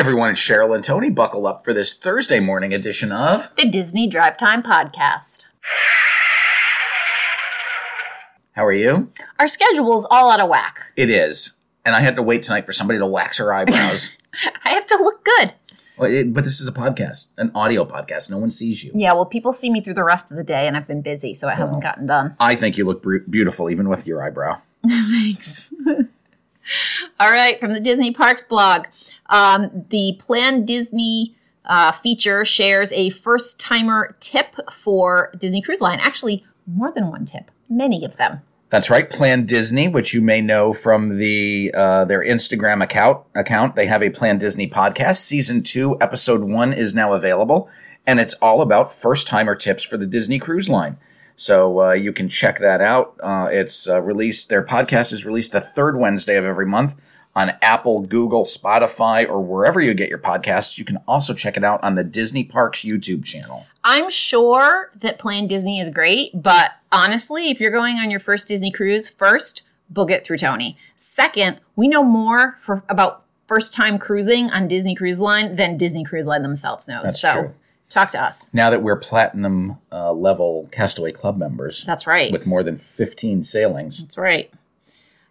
everyone, 0.00 0.30
it's 0.30 0.40
Cheryl 0.40 0.74
and 0.74 0.82
Tony. 0.82 1.10
Buckle 1.10 1.46
up 1.46 1.62
for 1.62 1.74
this 1.74 1.92
Thursday 1.92 2.40
morning 2.40 2.72
edition 2.72 3.12
of 3.12 3.54
the 3.56 3.68
Disney 3.68 4.06
Drive 4.06 4.38
Time 4.38 4.62
Podcast. 4.62 5.44
How 8.52 8.64
are 8.64 8.72
you? 8.72 9.12
Our 9.38 9.46
schedule's 9.46 10.06
all 10.10 10.30
out 10.30 10.40
of 10.40 10.48
whack. 10.48 10.80
It 10.96 11.10
is. 11.10 11.52
And 11.84 11.94
I 11.94 12.00
had 12.00 12.16
to 12.16 12.22
wait 12.22 12.42
tonight 12.42 12.64
for 12.64 12.72
somebody 12.72 12.98
to 12.98 13.06
wax 13.06 13.36
her 13.36 13.52
eyebrows. 13.52 14.16
I 14.64 14.70
have 14.70 14.86
to 14.86 14.96
look 14.96 15.22
good. 15.22 15.52
Well, 15.98 16.10
it, 16.10 16.32
but 16.32 16.44
this 16.44 16.62
is 16.62 16.66
a 16.66 16.72
podcast, 16.72 17.34
an 17.36 17.52
audio 17.54 17.84
podcast. 17.84 18.30
No 18.30 18.38
one 18.38 18.50
sees 18.50 18.82
you. 18.82 18.92
Yeah, 18.94 19.12
well, 19.12 19.26
people 19.26 19.52
see 19.52 19.68
me 19.68 19.82
through 19.82 19.94
the 19.94 20.04
rest 20.04 20.30
of 20.30 20.38
the 20.38 20.44
day, 20.44 20.66
and 20.66 20.78
I've 20.78 20.88
been 20.88 21.02
busy, 21.02 21.34
so 21.34 21.46
it 21.50 21.56
hasn't 21.56 21.82
gotten 21.82 22.06
done. 22.06 22.36
I 22.40 22.54
think 22.54 22.78
you 22.78 22.86
look 22.86 23.04
beautiful, 23.28 23.68
even 23.68 23.86
with 23.90 24.06
your 24.06 24.24
eyebrow. 24.24 24.62
Thanks. 24.88 25.74
All 27.20 27.30
right, 27.30 27.60
from 27.60 27.74
the 27.74 27.80
Disney 27.80 28.14
Parks 28.14 28.44
blog. 28.44 28.86
Um, 29.30 29.86
the 29.88 30.16
Plan 30.18 30.64
Disney 30.64 31.36
uh, 31.64 31.92
feature 31.92 32.44
shares 32.44 32.92
a 32.92 33.10
first 33.10 33.58
timer 33.58 34.16
tip 34.20 34.56
for 34.70 35.32
Disney 35.38 35.62
Cruise 35.62 35.80
Line. 35.80 36.00
Actually, 36.00 36.44
more 36.66 36.92
than 36.92 37.08
one 37.08 37.24
tip, 37.24 37.50
many 37.68 38.04
of 38.04 38.16
them. 38.16 38.42
That's 38.70 38.88
right, 38.88 39.10
Plan 39.10 39.46
Disney, 39.46 39.88
which 39.88 40.14
you 40.14 40.20
may 40.20 40.40
know 40.40 40.72
from 40.72 41.18
the 41.18 41.72
uh, 41.74 42.04
their 42.04 42.24
Instagram 42.24 42.82
account. 42.82 43.24
Account 43.34 43.74
they 43.74 43.86
have 43.86 44.02
a 44.02 44.10
Plan 44.10 44.38
Disney 44.38 44.68
podcast. 44.68 45.16
Season 45.16 45.62
two, 45.62 45.96
episode 46.00 46.42
one 46.42 46.72
is 46.72 46.94
now 46.94 47.12
available, 47.12 47.68
and 48.06 48.20
it's 48.20 48.34
all 48.34 48.62
about 48.62 48.92
first 48.92 49.26
timer 49.26 49.56
tips 49.56 49.82
for 49.82 49.96
the 49.96 50.06
Disney 50.06 50.38
Cruise 50.38 50.68
Line. 50.68 50.98
So 51.34 51.80
uh, 51.80 51.92
you 51.92 52.12
can 52.12 52.28
check 52.28 52.58
that 52.58 52.80
out. 52.80 53.16
Uh, 53.20 53.48
it's 53.50 53.88
uh, 53.88 54.02
released. 54.02 54.48
Their 54.50 54.64
podcast 54.64 55.12
is 55.12 55.26
released 55.26 55.50
the 55.52 55.60
third 55.60 55.96
Wednesday 55.98 56.36
of 56.36 56.44
every 56.44 56.66
month 56.66 56.94
on 57.34 57.52
Apple, 57.62 58.00
Google, 58.00 58.44
Spotify, 58.44 59.28
or 59.28 59.40
wherever 59.40 59.80
you 59.80 59.94
get 59.94 60.08
your 60.08 60.18
podcasts. 60.18 60.78
You 60.78 60.84
can 60.84 60.98
also 61.06 61.32
check 61.32 61.56
it 61.56 61.64
out 61.64 61.82
on 61.82 61.94
the 61.94 62.04
Disney 62.04 62.44
Parks 62.44 62.80
YouTube 62.80 63.24
channel. 63.24 63.66
I'm 63.84 64.10
sure 64.10 64.90
that 65.00 65.18
Plan 65.18 65.46
Disney 65.46 65.78
is 65.80 65.88
great, 65.90 66.30
but 66.42 66.72
honestly, 66.92 67.50
if 67.50 67.60
you're 67.60 67.70
going 67.70 67.96
on 67.96 68.10
your 68.10 68.20
first 68.20 68.48
Disney 68.48 68.70
cruise, 68.70 69.08
first, 69.08 69.62
book 69.88 70.10
it 70.10 70.24
through 70.24 70.38
Tony. 70.38 70.76
Second, 70.96 71.60
we 71.76 71.88
know 71.88 72.02
more 72.02 72.58
for 72.60 72.82
about 72.88 73.24
first 73.46 73.74
time 73.74 73.98
cruising 73.98 74.50
on 74.50 74.68
Disney 74.68 74.94
Cruise 74.94 75.18
Line 75.18 75.56
than 75.56 75.76
Disney 75.76 76.04
Cruise 76.04 76.26
Line 76.26 76.42
themselves 76.42 76.86
knows. 76.86 77.02
That's 77.04 77.20
so 77.20 77.32
true. 77.32 77.54
talk 77.88 78.10
to 78.10 78.22
us. 78.22 78.52
Now 78.54 78.70
that 78.70 78.82
we're 78.82 78.96
platinum 78.96 79.78
uh, 79.90 80.12
level 80.12 80.68
Castaway 80.70 81.12
Club 81.12 81.36
members, 81.36 81.82
That's 81.84 82.06
right. 82.06 82.30
with 82.30 82.46
more 82.46 82.62
than 82.62 82.76
15 82.76 83.42
sailings. 83.42 84.00
That's 84.00 84.18
right. 84.18 84.52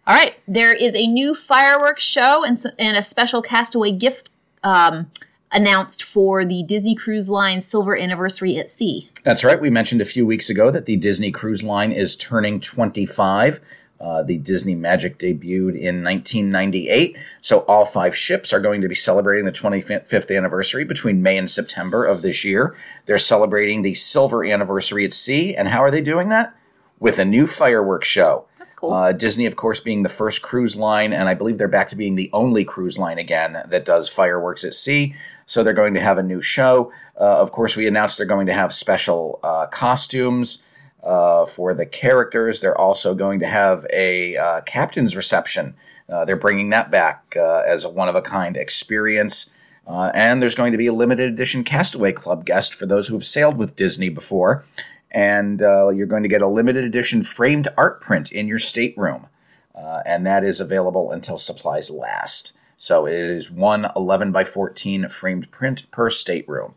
All 0.06 0.14
right. 0.14 0.34
There 0.48 0.74
is 0.74 0.94
a 0.94 1.06
new 1.06 1.34
fireworks 1.34 2.02
show 2.02 2.44
and, 2.44 2.56
and 2.78 2.96
a 2.96 3.02
special 3.02 3.42
castaway 3.42 3.92
gift 3.92 4.30
um, 4.62 5.10
announced 5.52 6.02
for 6.02 6.44
the 6.44 6.62
Disney 6.62 6.94
Cruise 6.94 7.28
Line 7.28 7.60
silver 7.60 7.96
anniversary 7.96 8.56
at 8.56 8.70
sea. 8.70 9.10
That's 9.24 9.44
right. 9.44 9.60
We 9.60 9.70
mentioned 9.70 10.00
a 10.00 10.06
few 10.06 10.26
weeks 10.26 10.48
ago 10.48 10.70
that 10.70 10.86
the 10.86 10.96
Disney 10.96 11.30
Cruise 11.30 11.62
Line 11.62 11.92
is 11.92 12.16
turning 12.16 12.60
25. 12.60 13.60
Uh, 14.00 14.22
the 14.22 14.38
Disney 14.38 14.74
Magic 14.74 15.18
debuted 15.18 15.78
in 15.78 16.02
1998. 16.02 17.18
So 17.42 17.60
all 17.60 17.84
five 17.84 18.16
ships 18.16 18.50
are 18.50 18.60
going 18.60 18.80
to 18.80 18.88
be 18.88 18.94
celebrating 18.94 19.44
the 19.44 19.52
25th 19.52 20.34
anniversary 20.34 20.84
between 20.84 21.22
May 21.22 21.36
and 21.36 21.50
September 21.50 22.06
of 22.06 22.22
this 22.22 22.42
year. 22.42 22.74
They're 23.04 23.18
celebrating 23.18 23.82
the 23.82 23.94
silver 23.94 24.42
anniversary 24.42 25.04
at 25.04 25.12
sea. 25.12 25.54
And 25.54 25.68
how 25.68 25.84
are 25.84 25.90
they 25.90 26.00
doing 26.00 26.30
that? 26.30 26.56
With 26.98 27.18
a 27.18 27.26
new 27.26 27.46
fireworks 27.46 28.08
show. 28.08 28.46
Cool. 28.80 28.94
Uh, 28.94 29.12
Disney, 29.12 29.44
of 29.44 29.56
course, 29.56 29.78
being 29.78 30.04
the 30.04 30.08
first 30.08 30.40
cruise 30.40 30.74
line, 30.74 31.12
and 31.12 31.28
I 31.28 31.34
believe 31.34 31.58
they're 31.58 31.68
back 31.68 31.88
to 31.90 31.96
being 31.96 32.16
the 32.16 32.30
only 32.32 32.64
cruise 32.64 32.98
line 32.98 33.18
again 33.18 33.62
that 33.68 33.84
does 33.84 34.08
fireworks 34.08 34.64
at 34.64 34.72
sea. 34.72 35.14
So 35.44 35.62
they're 35.62 35.74
going 35.74 35.92
to 35.94 36.00
have 36.00 36.16
a 36.16 36.22
new 36.22 36.40
show. 36.40 36.90
Uh, 37.20 37.40
of 37.40 37.52
course, 37.52 37.76
we 37.76 37.86
announced 37.86 38.16
they're 38.16 38.26
going 38.26 38.46
to 38.46 38.54
have 38.54 38.72
special 38.72 39.38
uh, 39.42 39.66
costumes 39.66 40.62
uh, 41.04 41.44
for 41.44 41.74
the 41.74 41.84
characters. 41.84 42.62
They're 42.62 42.78
also 42.78 43.14
going 43.14 43.40
to 43.40 43.46
have 43.46 43.86
a 43.92 44.38
uh, 44.38 44.60
captain's 44.62 45.14
reception. 45.14 45.74
Uh, 46.08 46.24
they're 46.24 46.36
bringing 46.36 46.70
that 46.70 46.90
back 46.90 47.36
as 47.36 47.84
a 47.84 47.90
one 47.90 48.08
of 48.08 48.14
a 48.14 48.22
kind 48.22 48.56
experience. 48.56 49.50
And 49.86 50.40
there's 50.40 50.54
going 50.54 50.72
to 50.72 50.78
be 50.78 50.86
a 50.86 50.92
limited 50.92 51.30
edition 51.30 51.64
Castaway 51.64 52.12
Club 52.12 52.46
guest 52.46 52.72
for 52.72 52.86
those 52.86 53.08
who 53.08 53.14
have 53.14 53.26
sailed 53.26 53.58
with 53.58 53.76
Disney 53.76 54.08
before. 54.08 54.64
And 55.10 55.62
uh, 55.62 55.88
you're 55.88 56.06
going 56.06 56.22
to 56.22 56.28
get 56.28 56.42
a 56.42 56.48
limited 56.48 56.84
edition 56.84 57.22
framed 57.22 57.68
art 57.76 58.00
print 58.00 58.30
in 58.30 58.46
your 58.46 58.58
stateroom. 58.58 59.26
Uh, 59.74 60.00
and 60.04 60.26
that 60.26 60.44
is 60.44 60.60
available 60.60 61.10
until 61.10 61.38
supplies 61.38 61.90
last. 61.90 62.56
So 62.76 63.06
it 63.06 63.14
is 63.14 63.50
one 63.50 63.90
11 63.94 64.32
by 64.32 64.44
14 64.44 65.08
framed 65.08 65.50
print 65.50 65.90
per 65.90 66.10
stateroom. 66.10 66.74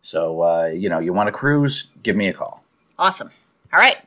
So, 0.00 0.42
uh, 0.42 0.66
you 0.66 0.88
know, 0.88 0.98
you 0.98 1.12
want 1.12 1.28
to 1.28 1.32
cruise, 1.32 1.88
give 2.02 2.16
me 2.16 2.28
a 2.28 2.32
call. 2.32 2.64
Awesome. 2.98 3.30
All 3.72 3.78
right. 3.78 3.98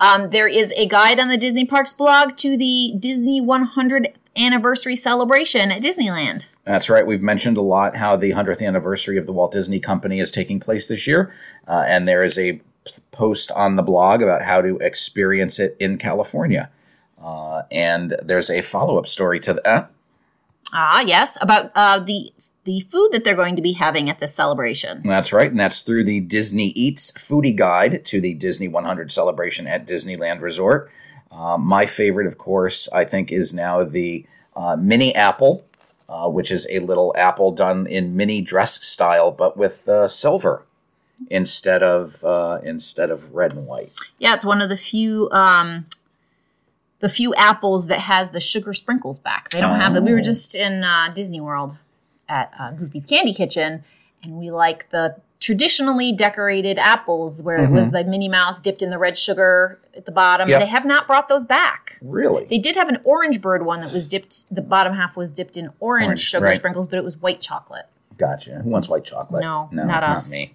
Um, 0.00 0.30
there 0.30 0.46
is 0.46 0.72
a 0.76 0.86
guide 0.86 1.18
on 1.18 1.28
the 1.28 1.36
Disney 1.36 1.64
Parks 1.64 1.92
blog 1.92 2.36
to 2.38 2.56
the 2.56 2.94
Disney 2.98 3.40
100th 3.40 4.12
anniversary 4.38 4.96
celebration 4.96 5.70
at 5.70 5.82
Disneyland. 5.82 6.46
That's 6.64 6.88
right. 6.88 7.06
We've 7.06 7.22
mentioned 7.22 7.56
a 7.56 7.62
lot 7.62 7.96
how 7.96 8.16
the 8.16 8.32
100th 8.32 8.64
anniversary 8.64 9.18
of 9.18 9.26
the 9.26 9.32
Walt 9.32 9.52
Disney 9.52 9.80
Company 9.80 10.20
is 10.20 10.30
taking 10.30 10.60
place 10.60 10.88
this 10.88 11.06
year. 11.06 11.32
Uh, 11.66 11.84
and 11.86 12.06
there 12.06 12.22
is 12.22 12.38
a 12.38 12.60
post 13.10 13.50
on 13.52 13.76
the 13.76 13.82
blog 13.82 14.22
about 14.22 14.42
how 14.42 14.62
to 14.62 14.78
experience 14.78 15.58
it 15.58 15.76
in 15.78 15.98
California. 15.98 16.70
Uh, 17.22 17.62
and 17.70 18.16
there's 18.22 18.50
a 18.50 18.62
follow 18.62 18.98
up 18.98 19.06
story 19.06 19.40
to 19.40 19.54
that. 19.64 19.90
Ah, 20.72 21.00
yes, 21.00 21.36
about 21.40 21.72
uh, 21.74 21.98
the 21.98 22.32
the 22.64 22.80
food 22.80 23.08
that 23.12 23.24
they're 23.24 23.34
going 23.34 23.56
to 23.56 23.62
be 23.62 23.72
having 23.72 24.10
at 24.10 24.20
the 24.20 24.28
celebration. 24.28 25.00
That's 25.02 25.32
right. 25.32 25.50
And 25.50 25.58
that's 25.58 25.80
through 25.80 26.04
the 26.04 26.20
Disney 26.20 26.66
Eats 26.70 27.12
foodie 27.12 27.56
guide 27.56 28.04
to 28.04 28.20
the 28.20 28.34
Disney 28.34 28.68
100 28.68 29.10
celebration 29.10 29.66
at 29.66 29.86
Disneyland 29.86 30.42
Resort. 30.42 30.90
Uh, 31.30 31.58
my 31.58 31.86
favorite, 31.86 32.26
of 32.26 32.38
course, 32.38 32.88
I 32.92 33.04
think, 33.04 33.30
is 33.30 33.52
now 33.52 33.84
the 33.84 34.26
uh, 34.56 34.76
Minnie 34.76 35.14
apple, 35.14 35.64
uh, 36.08 36.28
which 36.28 36.50
is 36.50 36.66
a 36.70 36.80
little 36.80 37.14
apple 37.16 37.52
done 37.52 37.86
in 37.86 38.16
Minnie 38.16 38.40
dress 38.40 38.82
style, 38.84 39.30
but 39.30 39.56
with 39.56 39.88
uh, 39.88 40.08
silver 40.08 40.64
instead 41.30 41.82
of 41.82 42.22
uh, 42.24 42.60
instead 42.62 43.10
of 43.10 43.34
red 43.34 43.52
and 43.52 43.66
white. 43.66 43.92
Yeah, 44.18 44.34
it's 44.34 44.44
one 44.44 44.62
of 44.62 44.68
the 44.68 44.76
few 44.76 45.28
um, 45.30 45.86
the 47.00 47.08
few 47.08 47.34
apples 47.34 47.86
that 47.86 48.00
has 48.00 48.30
the 48.30 48.40
sugar 48.40 48.72
sprinkles 48.72 49.18
back. 49.18 49.50
They 49.50 49.60
don't 49.60 49.78
have 49.78 49.94
them. 49.94 50.04
We 50.04 50.12
were 50.12 50.20
just 50.20 50.54
in 50.54 50.84
uh, 50.84 51.12
Disney 51.14 51.40
World 51.40 51.76
at 52.28 52.52
uh, 52.58 52.72
Goofy's 52.72 53.04
Candy 53.04 53.34
Kitchen, 53.34 53.84
and 54.22 54.38
we 54.38 54.50
like 54.50 54.90
the 54.90 55.16
traditionally 55.40 56.12
decorated 56.12 56.78
apples 56.78 57.40
where 57.42 57.62
it 57.62 57.70
was 57.70 57.86
mm-hmm. 57.86 57.94
the 57.94 58.04
Minnie 58.04 58.28
Mouse 58.28 58.60
dipped 58.60 58.82
in 58.82 58.90
the 58.90 58.98
red 58.98 59.16
sugar 59.16 59.78
at 59.96 60.04
the 60.04 60.12
bottom. 60.12 60.48
Yep. 60.48 60.60
They 60.60 60.66
have 60.66 60.84
not 60.84 61.06
brought 61.06 61.28
those 61.28 61.46
back. 61.46 61.98
Really? 62.02 62.44
They 62.46 62.58
did 62.58 62.76
have 62.76 62.88
an 62.88 62.98
orange 63.04 63.40
bird 63.40 63.64
one 63.64 63.80
that 63.80 63.92
was 63.92 64.06
dipped. 64.06 64.52
The 64.52 64.62
bottom 64.62 64.94
half 64.94 65.16
was 65.16 65.30
dipped 65.30 65.56
in 65.56 65.70
orange, 65.80 66.06
Orange, 66.06 66.20
sugar 66.20 66.44
right. 66.46 66.56
sprinkles, 66.56 66.88
but 66.88 66.96
it 66.98 67.04
was 67.04 67.16
white 67.16 67.40
chocolate. 67.40 67.86
Gotcha. 68.16 68.60
Who 68.62 68.70
wants 68.70 68.88
white 68.88 69.04
chocolate? 69.04 69.42
No, 69.42 69.68
no 69.72 69.84
not 69.86 70.02
us. 70.02 70.32
me. 70.32 70.54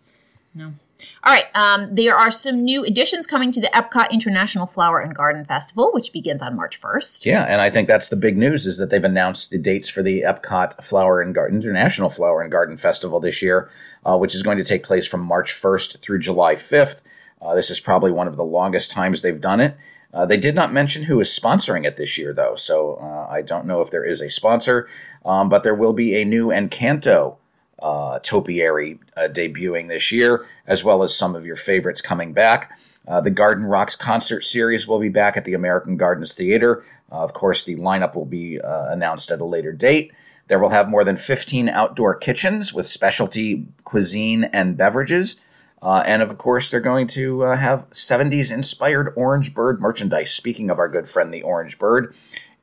All 1.24 1.34
right. 1.34 1.46
Um, 1.56 1.96
there 1.96 2.16
are 2.16 2.32
some 2.32 2.64
new 2.64 2.84
additions 2.84 3.26
coming 3.26 3.52
to 3.54 3.62
the 3.62 3.68
Epcot 3.68 4.12
International 4.12 4.66
Flower 4.66 5.00
and 5.00 5.16
Garden 5.16 5.46
Festival, 5.46 5.92
which 5.94 6.12
begins 6.12 6.42
on 6.42 6.56
March 6.56 6.80
1st. 6.82 7.26
Yeah, 7.26 7.44
and 7.44 7.62
I 7.62 7.70
think 7.70 7.88
that's 7.88 8.10
the 8.10 8.16
big 8.16 8.38
news 8.38 8.66
is 8.66 8.78
that 8.78 8.90
they've 8.90 9.04
announced 9.04 9.50
the 9.50 9.58
dates 9.58 9.90
for 9.90 10.04
the 10.04 10.22
Epcot 10.22 10.84
Flower 10.84 11.22
and 11.22 11.34
Garden 11.34 11.58
International 11.58 12.10
Flower 12.10 12.42
and 12.42 12.52
Garden 12.52 12.78
Festival 12.78 13.20
this 13.20 13.42
year, 13.42 13.70
uh, 14.06 14.18
which 14.18 14.36
is 14.36 14.44
going 14.44 14.58
to 14.58 14.64
take 14.64 14.84
place 14.84 15.08
from 15.08 15.22
March 15.22 15.54
1st 15.54 16.00
through 16.00 16.20
July 16.20 16.56
5th. 16.56 17.02
Uh, 17.42 17.54
this 17.54 17.70
is 17.70 17.80
probably 17.80 18.12
one 18.12 18.28
of 18.28 18.36
the 18.36 18.44
longest 18.44 18.92
times 18.92 19.22
they've 19.22 19.42
done 19.42 19.60
it. 19.60 19.78
Uh, 20.14 20.26
they 20.26 20.38
did 20.38 20.54
not 20.54 20.72
mention 20.72 21.04
who 21.04 21.20
is 21.20 21.28
sponsoring 21.28 21.86
it 21.86 21.98
this 21.98 22.18
year, 22.20 22.34
though, 22.34 22.56
so 22.56 22.96
uh, 23.02 23.28
I 23.32 23.42
don't 23.42 23.66
know 23.66 23.82
if 23.82 23.90
there 23.90 24.06
is 24.06 24.22
a 24.22 24.30
sponsor, 24.30 24.88
um, 25.26 25.50
but 25.50 25.64
there 25.64 25.74
will 25.74 25.94
be 25.94 26.16
a 26.16 26.26
new 26.26 26.50
Encanto 26.50 27.38
uh, 27.82 28.20
topiary 28.20 29.00
uh, 29.18 29.22
debuting 29.22 29.88
this 29.88 30.12
year, 30.12 30.46
as 30.68 30.84
well 30.84 31.04
as 31.04 31.16
some 31.16 31.36
of 31.36 31.46
your 31.46 31.56
favorites 31.56 32.02
coming 32.02 32.34
back. 32.34 32.78
Uh, 33.08 33.20
the 33.20 33.30
Garden 33.30 33.66
Rocks 33.66 33.96
concert 33.96 34.42
series 34.42 34.88
will 34.88 35.00
be 35.00 35.10
back 35.10 35.36
at 35.36 35.46
the 35.46 35.54
American 35.54 35.98
Gardens 35.98 36.34
Theater. 36.34 36.86
Uh, 37.12 37.24
of 37.24 37.34
course, 37.34 37.64
the 37.64 37.76
lineup 37.76 38.16
will 38.16 38.26
be 38.26 38.60
uh, 38.62 38.88
announced 38.90 39.30
at 39.30 39.42
a 39.42 39.46
later 39.46 39.74
date. 39.74 40.12
There 40.48 40.60
will 40.60 40.70
have 40.70 40.90
more 40.90 41.04
than 41.04 41.18
15 41.18 41.70
outdoor 41.70 42.16
kitchens 42.16 42.74
with 42.74 42.88
specialty 42.88 43.68
cuisine 43.84 44.46
and 44.46 44.78
beverages. 44.78 45.40
Uh, 45.82 46.02
and 46.06 46.22
of 46.22 46.38
course, 46.38 46.72
they're 46.72 46.80
going 46.80 47.08
to 47.08 47.42
have 47.42 47.90
70s 47.90 48.54
inspired 48.54 49.14
Orange 49.18 49.54
Bird 49.54 49.82
merchandise. 49.82 50.32
Speaking 50.32 50.70
of 50.70 50.80
our 50.80 50.88
good 50.88 51.10
friend, 51.10 51.34
the 51.34 51.42
Orange 51.42 51.78
Bird. 51.78 52.16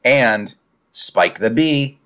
And 0.02 0.54
Spike 0.90 1.38
the 1.38 1.50
Bee 1.50 1.99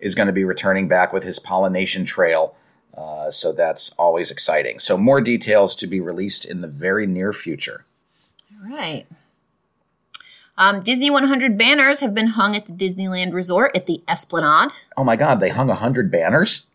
is 0.00 0.14
going 0.14 0.26
to 0.26 0.32
be 0.32 0.44
returning 0.44 0.88
back 0.88 1.12
with 1.12 1.22
his 1.22 1.38
pollination 1.38 2.04
trail. 2.04 2.54
Uh, 2.96 3.30
so 3.30 3.52
that's 3.52 3.90
always 3.92 4.30
exciting. 4.30 4.78
So, 4.78 4.98
more 4.98 5.20
details 5.20 5.76
to 5.76 5.86
be 5.86 6.00
released 6.00 6.44
in 6.44 6.60
the 6.60 6.68
very 6.68 7.06
near 7.06 7.32
future. 7.32 7.84
All 8.52 8.68
right. 8.68 9.06
Um, 10.58 10.82
Disney 10.82 11.08
100 11.08 11.56
banners 11.56 12.00
have 12.00 12.14
been 12.14 12.28
hung 12.28 12.54
at 12.54 12.66
the 12.66 12.72
Disneyland 12.72 13.32
Resort 13.32 13.74
at 13.74 13.86
the 13.86 14.02
Esplanade. 14.06 14.72
Oh 14.96 15.04
my 15.04 15.16
God, 15.16 15.40
they 15.40 15.48
hung 15.48 15.68
100 15.68 16.10
banners? 16.10 16.66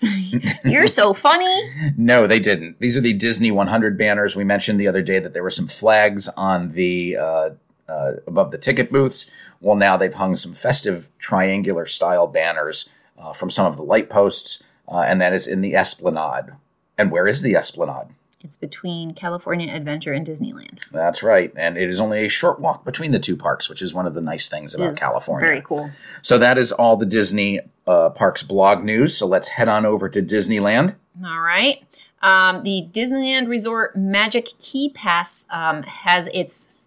You're 0.64 0.86
so 0.86 1.12
funny. 1.12 1.70
No, 1.96 2.26
they 2.26 2.40
didn't. 2.40 2.80
These 2.80 2.96
are 2.96 3.02
the 3.02 3.12
Disney 3.12 3.50
100 3.50 3.98
banners. 3.98 4.34
We 4.34 4.44
mentioned 4.44 4.80
the 4.80 4.88
other 4.88 5.02
day 5.02 5.18
that 5.18 5.34
there 5.34 5.42
were 5.42 5.50
some 5.50 5.66
flags 5.66 6.28
on 6.36 6.70
the 6.70 7.16
uh, 7.16 7.50
uh, 7.88 8.12
above 8.26 8.50
the 8.50 8.58
ticket 8.58 8.90
booths. 8.90 9.30
Well, 9.60 9.76
now 9.76 9.96
they've 9.96 10.14
hung 10.14 10.36
some 10.36 10.52
festive 10.52 11.10
triangular 11.18 11.86
style 11.86 12.26
banners 12.26 12.88
uh, 13.18 13.32
from 13.32 13.50
some 13.50 13.66
of 13.66 13.76
the 13.76 13.82
light 13.82 14.10
posts, 14.10 14.62
uh, 14.88 15.00
and 15.00 15.20
that 15.20 15.32
is 15.32 15.46
in 15.46 15.60
the 15.60 15.74
Esplanade. 15.74 16.52
And 16.96 17.10
where 17.10 17.26
is 17.26 17.42
the 17.42 17.54
Esplanade? 17.56 18.08
It's 18.44 18.56
between 18.56 19.14
California 19.14 19.72
Adventure 19.74 20.12
and 20.12 20.26
Disneyland. 20.26 20.80
That's 20.92 21.22
right. 21.22 21.50
And 21.56 21.78
it 21.78 21.88
is 21.88 21.98
only 21.98 22.26
a 22.26 22.28
short 22.28 22.60
walk 22.60 22.84
between 22.84 23.10
the 23.10 23.18
two 23.18 23.36
parks, 23.36 23.70
which 23.70 23.80
is 23.80 23.94
one 23.94 24.06
of 24.06 24.12
the 24.12 24.20
nice 24.20 24.50
things 24.50 24.74
about 24.74 24.92
It's 24.92 25.00
California. 25.00 25.46
Very 25.46 25.62
cool. 25.62 25.90
So 26.20 26.36
that 26.36 26.58
is 26.58 26.70
all 26.70 26.98
the 26.98 27.06
Disney 27.06 27.60
uh, 27.86 28.10
parks 28.10 28.42
blog 28.42 28.84
news. 28.84 29.16
So 29.16 29.26
let's 29.26 29.48
head 29.48 29.68
on 29.68 29.86
over 29.86 30.10
to 30.10 30.20
Disneyland. 30.20 30.96
All 31.24 31.40
right. 31.40 31.84
Um, 32.20 32.62
the 32.64 32.86
Disneyland 32.92 33.48
Resort 33.48 33.96
Magic 33.96 34.48
Key 34.58 34.90
Pass 34.90 35.46
um, 35.50 35.82
has 35.82 36.28
its 36.34 36.83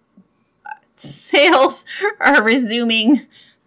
sales 1.00 1.86
are 2.20 2.44
resuming 2.44 3.26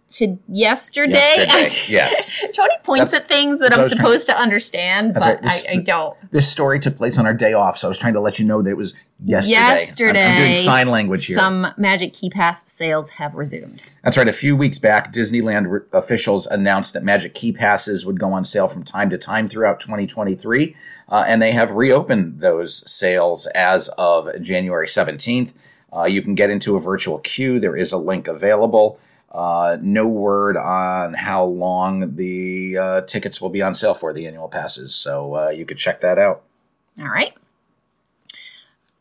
to 0.09 0.37
yesterday. 0.49 1.13
Yesterday, 1.13 1.69
yes. 1.93 2.33
Tony 2.53 2.73
points 2.83 3.11
That's- 3.11 3.23
at 3.23 3.27
things 3.29 3.59
that 3.59 3.71
I'm 3.71 3.85
supposed 3.85 4.25
to 4.25 4.37
understand, 4.37 5.13
but 5.13 5.23
right. 5.23 5.41
This- 5.41 5.65
I, 5.69 5.71
I 5.71 5.75
don't. 5.77 6.17
This 6.31 6.51
story 6.51 6.79
took 6.81 6.97
place 6.97 7.17
on 7.17 7.25
our 7.25 7.33
day 7.33 7.53
off, 7.53 7.77
so 7.77 7.87
I 7.87 7.89
was 7.89 7.97
trying 7.97 8.13
to 8.15 8.19
let 8.19 8.37
you 8.37 8.45
know 8.45 8.61
that 8.61 8.69
it 8.71 8.77
was 8.77 8.93
yesterday. 9.23 9.55
I'm- 9.57 9.77
Yesterday, 9.77 10.25
I'm, 10.25 10.37
doing 10.41 10.53
sign 10.53 10.89
language 10.89 11.27
here. 11.27 11.37
Some 11.37 11.67
Magic 11.77 12.11
Key 12.11 12.29
Pass 12.29 12.69
sales 12.69 13.07
have 13.11 13.35
resumed. 13.35 13.83
That's 14.03 14.17
right. 14.17 14.27
A 14.27 14.33
few 14.33 14.57
weeks 14.57 14.79
back, 14.79 15.13
Disneyland 15.13 15.69
re- 15.69 15.79
officials 15.93 16.45
announced 16.45 16.93
that 16.93 17.03
Magic 17.03 17.33
Key 17.33 17.53
Passes 17.53 18.05
would 18.05 18.19
go 18.19 18.33
on 18.33 18.43
sale 18.43 18.67
from 18.67 18.83
time 18.83 19.09
to 19.11 19.17
time 19.17 19.47
throughout 19.47 19.79
2023, 19.79 20.75
uh, 21.07 21.23
and 21.25 21.41
they 21.41 21.53
have 21.53 21.71
reopened 21.71 22.41
those 22.41 22.83
sales 22.91 23.45
as 23.55 23.87
of 23.97 24.27
January 24.41 24.87
17th. 24.87 25.53
Uh, 25.95 26.05
you 26.05 26.21
can 26.21 26.35
get 26.35 26.49
into 26.49 26.75
a 26.75 26.79
virtual 26.79 27.19
queue. 27.19 27.59
There 27.59 27.75
is 27.75 27.91
a 27.91 27.97
link 27.97 28.27
available. 28.27 28.99
Uh, 29.31 29.77
no 29.81 30.07
word 30.07 30.57
on 30.57 31.13
how 31.13 31.43
long 31.45 32.15
the 32.15 32.77
uh, 32.77 33.01
tickets 33.01 33.41
will 33.41 33.49
be 33.49 33.61
on 33.61 33.73
sale 33.73 33.93
for 33.93 34.11
the 34.11 34.27
annual 34.27 34.49
passes, 34.49 34.93
so 34.93 35.35
uh, 35.35 35.49
you 35.49 35.65
could 35.65 35.77
check 35.77 36.01
that 36.01 36.17
out. 36.17 36.43
All 36.99 37.07
right. 37.07 37.33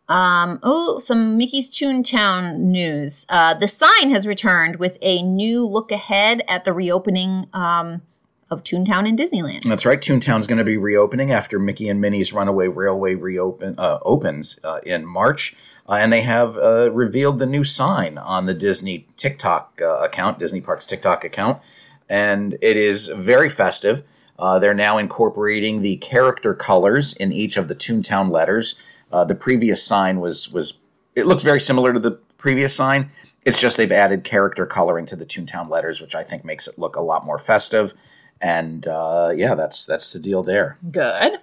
Um, 0.09 0.59
oh, 0.65 0.99
some 0.99 1.37
Mickey's 1.37 1.69
Toontown 1.69 2.59
news. 2.59 3.27
Uh, 3.29 3.55
the 3.55 3.69
sign 3.69 4.11
has 4.11 4.27
returned 4.27 4.77
with 4.77 4.99
a 5.03 5.23
new 5.23 5.65
look 5.65 5.93
ahead 5.93 6.43
at 6.49 6.65
the 6.65 6.73
reopening 6.73 7.47
um, 7.53 8.03
of 8.51 8.65
Toontown 8.65 9.09
in 9.09 9.17
Disneyland. 9.17 9.63
That's 9.63 9.87
right. 9.87 10.01
Toontown's 10.01 10.49
going 10.49 10.59
to 10.59 10.65
be 10.65 10.77
reopening 10.77 11.31
after 11.31 11.61
Mickey 11.61 11.89
and 11.89 12.01
Minnie's 12.01 12.33
Runaway 12.33 12.67
Railway 12.67 13.15
reopen 13.15 13.77
uh, 13.79 14.01
opens 14.03 14.59
uh, 14.65 14.81
in 14.85 15.07
March, 15.07 15.55
uh, 15.91 15.95
and 15.95 16.13
they 16.13 16.21
have 16.21 16.57
uh, 16.57 16.91
revealed 16.93 17.41
the 17.41 17.47
new 17.47 17.65
sign 17.65 18.17
on 18.17 18.47
the 18.47 18.55
Disney 18.55 19.09
TikTok 19.17 19.81
uh, 19.83 19.99
account, 19.99 20.39
Disney 20.39 20.61
Parks 20.61 20.87
TikTok 20.87 21.25
account, 21.25 21.61
and 22.09 22.57
it 22.63 22.77
is 22.77 23.09
very 23.09 23.49
festive. 23.49 24.05
Uh, 24.39 24.61
they're 24.61 24.73
now 24.73 24.99
incorporating 24.99 25.83
the 25.83 25.97
character 25.97 26.55
colors 26.55 27.13
in 27.15 27.33
each 27.33 27.57
of 27.57 27.67
the 27.67 27.75
Toontown 27.75 28.31
letters. 28.31 28.77
Uh, 29.11 29.25
the 29.25 29.35
previous 29.35 29.83
sign 29.83 30.21
was 30.21 30.51
was 30.53 30.79
it 31.17 31.27
looks 31.27 31.43
very 31.43 31.61
similar 31.61 31.93
to 31.93 31.99
the 31.99 32.13
previous 32.39 32.75
sign. 32.75 33.11
It's 33.45 33.61
just 33.61 33.77
they've 33.77 33.91
added 33.91 34.23
character 34.23 34.67
coloring 34.67 35.07
to 35.07 35.17
the 35.17 35.27
Toontown 35.27 35.69
letters, 35.69 36.01
which 36.01 36.15
I 36.15 36.23
think 36.23 36.45
makes 36.45 36.69
it 36.69 36.79
look 36.79 36.95
a 36.95 37.03
lot 37.03 37.27
more 37.27 37.39
festive. 37.39 37.95
And 38.41 38.87
uh, 38.87 39.33
yeah, 39.37 39.57
that's 39.57 39.87
that's 39.87 40.13
the 40.13 40.21
deal 40.21 40.45
there. 40.45 40.79
Good. 40.89 41.41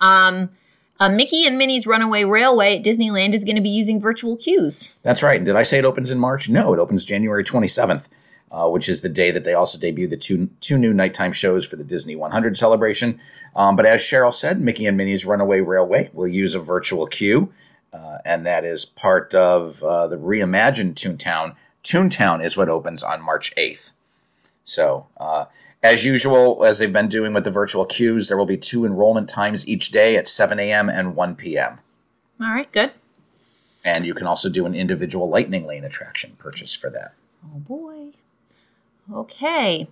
Um, 0.00 0.50
uh, 1.00 1.08
Mickey 1.08 1.46
and 1.46 1.56
Minnie's 1.56 1.86
Runaway 1.86 2.24
Railway 2.24 2.78
at 2.78 2.84
Disneyland 2.84 3.34
is 3.34 3.44
going 3.44 3.56
to 3.56 3.62
be 3.62 3.70
using 3.70 4.00
virtual 4.00 4.36
queues. 4.36 4.94
That's 5.02 5.22
right. 5.22 5.42
Did 5.42 5.56
I 5.56 5.62
say 5.62 5.78
it 5.78 5.84
opens 5.84 6.10
in 6.10 6.18
March? 6.18 6.48
No, 6.48 6.74
it 6.74 6.78
opens 6.78 7.06
January 7.06 7.42
27th, 7.42 8.08
uh, 8.52 8.68
which 8.68 8.88
is 8.88 9.00
the 9.00 9.08
day 9.08 9.30
that 9.30 9.44
they 9.44 9.54
also 9.54 9.78
debut 9.78 10.06
the 10.06 10.18
two 10.18 10.50
two 10.60 10.76
new 10.76 10.92
nighttime 10.92 11.32
shows 11.32 11.66
for 11.66 11.76
the 11.76 11.84
Disney 11.84 12.14
100 12.14 12.56
celebration. 12.56 13.18
Um, 13.56 13.76
but 13.76 13.86
as 13.86 14.02
Cheryl 14.02 14.34
said, 14.34 14.60
Mickey 14.60 14.84
and 14.84 14.96
Minnie's 14.96 15.24
Runaway 15.24 15.60
Railway 15.60 16.10
will 16.12 16.28
use 16.28 16.54
a 16.54 16.60
virtual 16.60 17.06
queue, 17.06 17.52
uh, 17.94 18.18
and 18.24 18.44
that 18.44 18.64
is 18.66 18.84
part 18.84 19.34
of 19.34 19.82
uh, 19.82 20.06
the 20.06 20.18
reimagined 20.18 20.94
Toontown. 20.94 21.56
Toontown 21.82 22.44
is 22.44 22.58
what 22.58 22.68
opens 22.68 23.02
on 23.02 23.22
March 23.22 23.54
8th. 23.56 23.92
So, 24.64 25.06
uh, 25.16 25.46
as 25.82 26.04
usual, 26.04 26.64
as 26.64 26.78
they've 26.78 26.92
been 26.92 27.08
doing 27.08 27.32
with 27.32 27.44
the 27.44 27.50
virtual 27.50 27.86
queues, 27.86 28.28
there 28.28 28.36
will 28.36 28.46
be 28.46 28.58
two 28.58 28.84
enrollment 28.84 29.28
times 29.28 29.66
each 29.66 29.90
day 29.90 30.16
at 30.16 30.28
7 30.28 30.58
a.m. 30.60 30.88
and 30.90 31.16
1 31.16 31.34
p.m. 31.36 31.78
All 32.40 32.50
right, 32.50 32.70
good. 32.70 32.92
And 33.84 34.04
you 34.04 34.12
can 34.12 34.26
also 34.26 34.50
do 34.50 34.66
an 34.66 34.74
individual 34.74 35.30
Lightning 35.30 35.66
Lane 35.66 35.84
attraction 35.84 36.36
purchase 36.38 36.74
for 36.74 36.90
that. 36.90 37.14
Oh 37.44 37.58
boy. 37.58 38.08
Okay. 39.12 39.88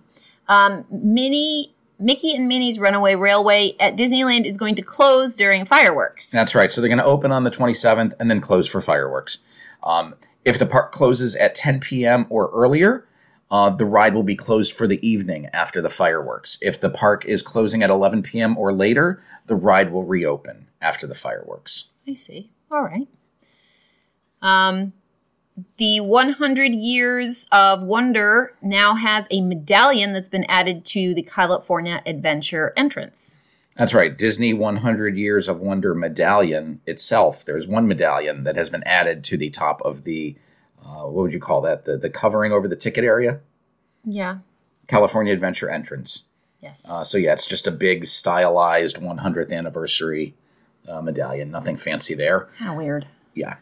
Um, 0.47 0.85
Minnie, 0.91 1.73
Mickey 1.97 2.35
and 2.35 2.47
Minnie's 2.47 2.79
Runaway 2.79 3.15
Railway 3.15 3.75
at 3.79 3.97
Disneyland 3.97 4.45
is 4.45 4.57
going 4.57 4.75
to 4.75 4.81
close 4.83 5.35
during 5.35 5.65
fireworks. 5.65 6.31
That's 6.31 6.53
right. 6.53 6.71
So 6.71 6.81
they're 6.81 6.87
going 6.87 6.99
to 6.99 7.03
open 7.03 7.31
on 7.31 7.43
the 7.43 7.51
27th 7.51 8.13
and 8.19 8.29
then 8.29 8.41
close 8.41 8.67
for 8.69 8.79
fireworks. 8.79 9.39
Um, 9.83 10.15
if 10.45 10.59
the 10.59 10.65
park 10.65 10.91
closes 10.91 11.35
at 11.35 11.55
10 11.55 11.79
p.m. 11.79 12.25
or 12.29 12.49
earlier, 12.53 13.05
uh, 13.51 13.69
the 13.69 13.85
ride 13.85 14.13
will 14.13 14.23
be 14.23 14.35
closed 14.35 14.73
for 14.73 14.87
the 14.87 15.05
evening 15.07 15.47
after 15.53 15.81
the 15.81 15.89
fireworks. 15.89 16.57
If 16.61 16.79
the 16.79 16.89
park 16.89 17.25
is 17.25 17.41
closing 17.41 17.81
at 17.81 17.89
11 17.89 18.23
p.m. 18.23 18.57
or 18.57 18.71
later, 18.71 19.23
the 19.47 19.55
ride 19.55 19.91
will 19.91 20.03
reopen 20.03 20.67
after 20.81 21.07
the 21.07 21.15
fireworks. 21.15 21.89
I 22.07 22.13
see. 22.13 22.51
All 22.71 22.83
right. 22.83 23.07
Um, 24.41 24.93
the 25.77 25.99
100 25.99 26.73
Years 26.73 27.47
of 27.51 27.81
Wonder 27.83 28.53
now 28.61 28.95
has 28.95 29.27
a 29.31 29.41
medallion 29.41 30.13
that's 30.13 30.29
been 30.29 30.45
added 30.47 30.85
to 30.85 31.13
the 31.13 31.23
California 31.23 32.01
Adventure 32.05 32.73
entrance. 32.77 33.35
That's 33.75 33.93
right. 33.93 34.17
Disney 34.17 34.53
100 34.53 35.17
Years 35.17 35.47
of 35.47 35.61
Wonder 35.61 35.95
medallion 35.95 36.81
itself. 36.85 37.45
There's 37.45 37.67
one 37.67 37.87
medallion 37.87 38.43
that 38.43 38.55
has 38.55 38.69
been 38.69 38.83
added 38.83 39.23
to 39.25 39.37
the 39.37 39.49
top 39.49 39.81
of 39.81 40.03
the, 40.03 40.35
uh, 40.89 41.03
what 41.03 41.23
would 41.23 41.33
you 41.33 41.39
call 41.39 41.61
that? 41.61 41.85
The, 41.85 41.97
the 41.97 42.09
covering 42.09 42.51
over 42.51 42.67
the 42.67 42.75
ticket 42.75 43.03
area? 43.03 43.39
Yeah. 44.03 44.39
California 44.87 45.33
Adventure 45.33 45.69
entrance. 45.69 46.25
Yes. 46.61 46.89
Uh, 46.89 47.03
so 47.03 47.17
yeah, 47.17 47.33
it's 47.33 47.45
just 47.45 47.67
a 47.67 47.71
big 47.71 48.05
stylized 48.05 48.97
100th 48.97 49.51
anniversary 49.53 50.33
uh, 50.87 51.01
medallion. 51.01 51.51
Nothing 51.51 51.77
fancy 51.77 52.15
there. 52.15 52.49
Kind 52.57 52.71
of 52.71 52.77
weird. 52.77 53.07
Yeah. 53.33 53.55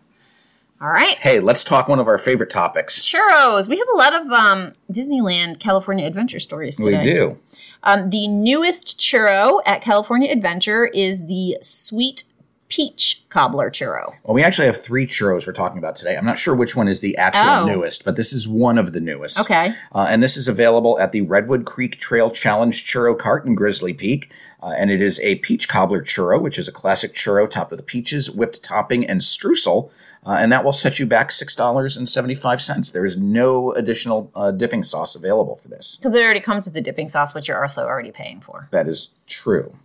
All 0.80 0.90
right. 0.90 1.18
Hey, 1.18 1.40
let's 1.40 1.64
talk 1.64 1.88
one 1.88 2.00
of 2.00 2.08
our 2.08 2.18
favorite 2.18 2.50
topics. 2.50 3.00
Churros. 3.00 3.68
We 3.68 3.78
have 3.78 3.88
a 3.94 3.98
lot 3.98 4.14
of 4.14 4.32
um, 4.32 4.74
Disneyland 4.92 5.60
California 5.60 6.06
Adventure 6.06 6.40
stories 6.40 6.78
today. 6.78 6.98
We 6.98 7.04
do. 7.04 7.40
Um, 7.84 8.10
the 8.10 8.28
newest 8.28 9.00
churro 9.00 9.62
at 9.66 9.82
California 9.82 10.32
Adventure 10.32 10.86
is 10.86 11.26
the 11.26 11.58
sweet 11.62 12.26
peach 12.70 13.24
cobbler 13.30 13.70
churro. 13.72 14.14
Well, 14.24 14.34
we 14.34 14.44
actually 14.44 14.66
have 14.66 14.76
three 14.82 15.08
churros 15.08 15.48
we're 15.48 15.54
talking 15.54 15.78
about 15.78 15.96
today. 15.96 16.18
I'm 16.18 16.26
not 16.26 16.38
sure 16.38 16.54
which 16.56 16.76
one 16.76 16.88
is 16.88 17.00
the 17.02 17.16
actual 17.18 17.64
Oh. 17.64 17.66
newest, 17.66 18.04
but 18.04 18.16
this 18.16 18.34
is 18.34 18.48
one 18.48 18.78
of 18.78 18.94
the 18.94 19.00
newest. 19.00 19.40
Okay. 19.40 19.74
Uh, 19.96 20.06
and 20.10 20.22
this 20.22 20.36
is 20.38 20.48
available 20.48 21.00
at 21.00 21.12
the 21.14 21.22
Redwood 21.22 21.66
Creek 21.66 21.98
Trail 21.98 22.30
Challenge 22.30 22.84
Churro 22.84 23.18
Cart 23.18 23.46
in 23.46 23.56
Grizzly 23.56 23.94
Peak. 23.94 24.30
Uh, 24.62 24.74
and 24.78 24.90
it 24.92 25.02
is 25.02 25.20
a 25.22 25.36
peach 25.36 25.70
cobbler 25.70 26.02
churro, 26.02 26.42
which 26.42 26.58
is 26.58 26.68
a 26.68 26.72
classic 26.72 27.14
churro 27.14 27.50
topped 27.50 27.72
with 27.72 27.86
peaches, 27.86 28.30
whipped 28.32 28.64
topping, 28.64 29.06
and 29.06 29.22
streusel. 29.22 29.90
Uh, 30.26 30.32
and 30.32 30.52
that 30.52 30.64
will 30.66 30.74
set 30.74 31.00
you 31.00 31.06
back 31.06 31.30
$6.75. 31.30 32.92
There 32.92 33.06
is 33.06 33.16
no 33.18 33.72
additional 33.74 34.32
uh, 34.36 34.52
dipping 34.52 34.84
sauce 34.84 35.16
available 35.16 35.56
for 35.56 35.68
this. 35.70 35.96
Because 35.96 36.16
it 36.16 36.24
already 36.24 36.40
comes 36.42 36.66
with 36.66 36.74
the 36.74 36.82
dipping 36.82 37.08
sauce, 37.08 37.34
which 37.34 37.48
you're 37.48 37.62
also 37.62 37.86
already 37.86 38.12
paying 38.12 38.42
for. 38.42 38.68
That 38.72 38.88
is 38.88 39.10
true. 39.26 39.76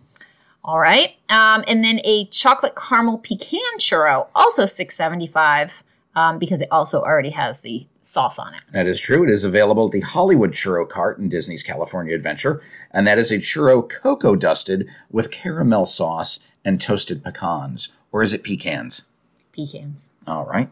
All 0.63 0.79
right. 0.79 1.15
Um, 1.29 1.63
and 1.67 1.83
then 1.83 1.99
a 2.03 2.25
chocolate 2.25 2.75
caramel 2.75 3.17
pecan 3.17 3.59
churro, 3.79 4.27
also 4.33 4.65
six 4.65 4.95
seventy 4.95 5.27
five, 5.27 5.83
um, 6.15 6.39
because 6.39 6.61
it 6.61 6.69
also 6.71 7.01
already 7.01 7.31
has 7.31 7.61
the 7.61 7.85
sauce 8.01 8.39
on 8.39 8.53
it. 8.53 8.61
That 8.71 8.87
is 8.87 9.01
true. 9.01 9.23
It 9.23 9.29
is 9.29 9.43
available 9.43 9.85
at 9.85 9.91
the 9.91 10.01
Hollywood 10.01 10.51
Churro 10.51 10.87
Cart 10.87 11.17
in 11.17 11.29
Disney's 11.29 11.63
California 11.63 12.15
Adventure, 12.15 12.61
and 12.91 13.05
that 13.07 13.17
is 13.17 13.31
a 13.31 13.37
churro 13.37 13.87
cocoa 13.89 14.35
dusted 14.35 14.87
with 15.09 15.31
caramel 15.31 15.85
sauce 15.85 16.39
and 16.63 16.79
toasted 16.79 17.23
pecans. 17.23 17.89
Or 18.11 18.23
is 18.23 18.33
it 18.33 18.43
pecans? 18.43 19.03
Pecans. 19.51 20.09
All 20.27 20.45
right. 20.45 20.69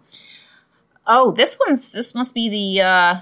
Oh, 1.05 1.31
this 1.31 1.59
one's 1.59 1.91
this 1.91 2.15
must 2.15 2.33
be 2.33 2.47
the 2.47 2.81
uh 2.81 3.21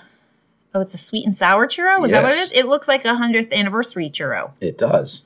oh, 0.75 0.81
it's 0.81 0.93
a 0.93 0.99
sweet 0.99 1.25
and 1.25 1.35
sour 1.35 1.67
churro. 1.67 2.05
Is 2.05 2.11
that 2.11 2.23
what 2.23 2.33
it 2.33 2.37
is? 2.37 2.51
It 2.51 2.67
looks 2.67 2.87
like 2.87 3.05
a 3.05 3.15
hundredth 3.15 3.51
anniversary 3.51 4.09
churro. 4.09 4.51
It 4.59 4.77
does. 4.77 5.25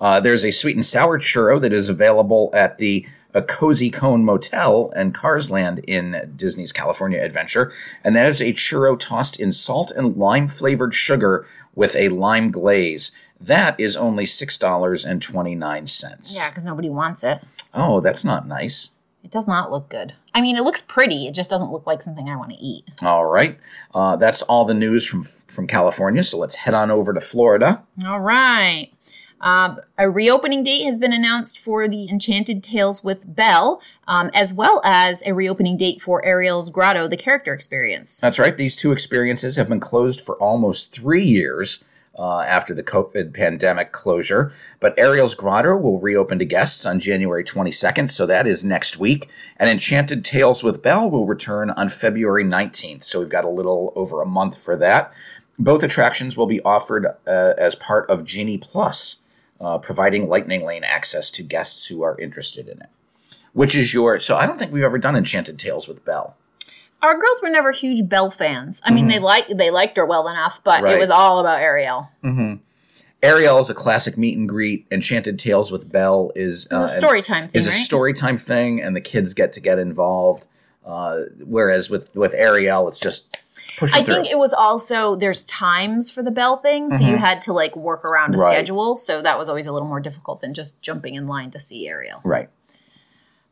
Uh, 0.00 0.20
there's 0.20 0.44
a 0.44 0.50
sweet 0.50 0.76
and 0.76 0.84
sour 0.84 1.18
churro 1.18 1.60
that 1.60 1.72
is 1.72 1.88
available 1.88 2.50
at 2.52 2.78
the 2.78 3.06
a 3.34 3.42
Cozy 3.42 3.90
Cone 3.90 4.24
Motel 4.24 4.90
and 4.96 5.14
Cars 5.14 5.50
Land 5.50 5.80
in 5.80 6.32
Disney's 6.34 6.72
California 6.72 7.22
Adventure. 7.22 7.72
And 8.02 8.16
that 8.16 8.26
is 8.26 8.40
a 8.40 8.54
churro 8.54 8.98
tossed 8.98 9.38
in 9.38 9.52
salt 9.52 9.90
and 9.90 10.16
lime 10.16 10.48
flavored 10.48 10.94
sugar 10.94 11.46
with 11.74 11.94
a 11.94 12.08
lime 12.08 12.50
glaze. 12.50 13.12
That 13.40 13.78
is 13.78 13.96
only 13.96 14.24
$6.29. 14.24 16.36
Yeah, 16.36 16.48
because 16.48 16.64
nobody 16.64 16.90
wants 16.90 17.22
it. 17.22 17.40
Oh, 17.74 18.00
that's 18.00 18.24
not 18.24 18.48
nice. 18.48 18.90
It 19.22 19.30
does 19.30 19.46
not 19.46 19.70
look 19.70 19.88
good. 19.88 20.14
I 20.32 20.40
mean, 20.40 20.56
it 20.56 20.62
looks 20.62 20.80
pretty. 20.80 21.26
It 21.26 21.34
just 21.34 21.50
doesn't 21.50 21.70
look 21.70 21.86
like 21.86 22.02
something 22.02 22.28
I 22.28 22.36
want 22.36 22.52
to 22.52 22.56
eat. 22.56 22.84
All 23.02 23.26
right. 23.26 23.58
Uh, 23.92 24.16
that's 24.16 24.42
all 24.42 24.64
the 24.64 24.74
news 24.74 25.06
from, 25.06 25.22
from 25.22 25.66
California. 25.66 26.22
So 26.22 26.38
let's 26.38 26.56
head 26.56 26.74
on 26.74 26.90
over 26.90 27.12
to 27.12 27.20
Florida. 27.20 27.82
All 28.06 28.20
right. 28.20 28.90
Um, 29.40 29.80
a 29.96 30.10
reopening 30.10 30.64
date 30.64 30.84
has 30.84 30.98
been 30.98 31.12
announced 31.12 31.58
for 31.58 31.88
the 31.88 32.08
Enchanted 32.08 32.62
Tales 32.62 33.04
with 33.04 33.34
Belle, 33.34 33.80
um, 34.06 34.30
as 34.34 34.52
well 34.52 34.80
as 34.84 35.22
a 35.26 35.34
reopening 35.34 35.76
date 35.76 36.00
for 36.00 36.24
Ariel's 36.24 36.70
Grotto, 36.70 37.08
the 37.08 37.16
character 37.16 37.54
experience. 37.54 38.20
That's 38.20 38.38
right. 38.38 38.56
These 38.56 38.76
two 38.76 38.92
experiences 38.92 39.56
have 39.56 39.68
been 39.68 39.80
closed 39.80 40.20
for 40.20 40.36
almost 40.36 40.94
three 40.94 41.24
years. 41.24 41.84
Uh, 42.18 42.40
after 42.40 42.74
the 42.74 42.82
COVID 42.82 43.32
pandemic 43.32 43.92
closure. 43.92 44.52
But 44.80 44.98
Ariel's 44.98 45.36
Grotto 45.36 45.76
will 45.76 46.00
reopen 46.00 46.40
to 46.40 46.44
guests 46.44 46.84
on 46.84 46.98
January 46.98 47.44
22nd, 47.44 48.10
so 48.10 48.26
that 48.26 48.44
is 48.44 48.64
next 48.64 48.98
week. 48.98 49.28
And 49.56 49.70
Enchanted 49.70 50.24
Tales 50.24 50.64
with 50.64 50.82
Belle 50.82 51.08
will 51.08 51.26
return 51.26 51.70
on 51.70 51.88
February 51.88 52.42
19th, 52.42 53.04
so 53.04 53.20
we've 53.20 53.28
got 53.28 53.44
a 53.44 53.48
little 53.48 53.92
over 53.94 54.20
a 54.20 54.26
month 54.26 54.58
for 54.58 54.76
that. 54.78 55.12
Both 55.60 55.84
attractions 55.84 56.36
will 56.36 56.48
be 56.48 56.60
offered 56.62 57.06
uh, 57.06 57.54
as 57.56 57.76
part 57.76 58.10
of 58.10 58.24
Genie 58.24 58.58
Plus, 58.58 59.22
uh, 59.60 59.78
providing 59.78 60.28
Lightning 60.28 60.64
Lane 60.64 60.84
access 60.84 61.30
to 61.32 61.42
guests 61.42 61.86
who 61.86 62.02
are 62.02 62.18
interested 62.20 62.68
in 62.68 62.80
it. 62.80 62.88
Which 63.52 63.74
is 63.74 63.92
your. 63.94 64.20
So 64.20 64.36
I 64.36 64.46
don't 64.46 64.58
think 64.58 64.72
we've 64.72 64.84
ever 64.84 64.98
done 64.98 65.16
Enchanted 65.16 65.58
Tales 65.58 65.88
with 65.88 66.04
Belle. 66.04 66.36
Our 67.02 67.14
girls 67.14 67.40
were 67.42 67.48
never 67.50 67.72
huge 67.72 68.08
Belle 68.08 68.30
fans. 68.30 68.80
I 68.84 68.92
mean, 68.92 69.08
they 69.08 69.18
liked 69.18 69.56
they 69.56 69.70
liked 69.70 69.96
her 69.96 70.04
well 70.06 70.28
enough, 70.28 70.60
but 70.64 70.76
Mm-hmm. 70.76 70.84
Right. 70.84 70.96
it 70.96 71.00
was 71.00 71.10
all 71.10 71.38
about 71.40 71.60
Ariel. 71.60 72.08
Ariel 73.22 73.58
is 73.58 73.68
a 73.68 73.74
classic 73.74 74.16
meet 74.16 74.36
and 74.38 74.48
greet. 74.48 74.86
Enchanted 74.92 75.38
Tales 75.38 75.72
with 75.72 75.90
Belle 75.90 76.30
is 76.36 76.66
It's 76.66 76.72
a 76.72 76.88
story 76.88 77.20
time 77.22 77.48
thing, 77.48 77.58
is 77.58 77.66
a 77.66 77.72
story 77.72 78.12
time 78.12 78.36
thing, 78.36 78.80
and 78.80 78.94
the 78.94 79.00
kids 79.00 79.34
get 79.34 79.52
to 79.54 79.60
get 79.60 79.78
involved. 79.78 80.46
Uh, 80.86 81.22
whereas 81.44 81.90
with 81.90 82.14
with 82.14 82.32
Ariel, 82.34 82.86
it's 82.86 83.00
just 83.00 83.42
push 83.78 83.94
I 83.94 84.02
through. 84.02 84.14
think 84.14 84.26
it 84.30 84.38
was 84.38 84.52
also 84.52 85.16
there's 85.16 85.42
times 85.44 86.10
for 86.10 86.22
the 86.22 86.30
Belle 86.30 86.58
thing, 86.58 86.90
so 86.90 87.04
you 87.04 87.16
had 87.16 87.40
to 87.42 87.52
like 87.52 87.74
work 87.76 88.04
around 88.04 88.34
a 88.34 88.38
Mm-hmm. 88.38 88.46
Right. 88.46 88.54
schedule. 88.54 88.96
So 88.96 89.22
that 89.22 89.38
was 89.38 89.48
always 89.48 89.66
a 89.66 89.72
little 89.72 89.88
more 89.88 90.00
difficult 90.00 90.40
than 90.40 90.52
just 90.54 90.82
jumping 90.82 91.14
in 91.14 91.26
line 91.26 91.50
to 91.52 91.60
see 91.60 91.88
Ariel. 91.88 92.20
right. 92.24 92.48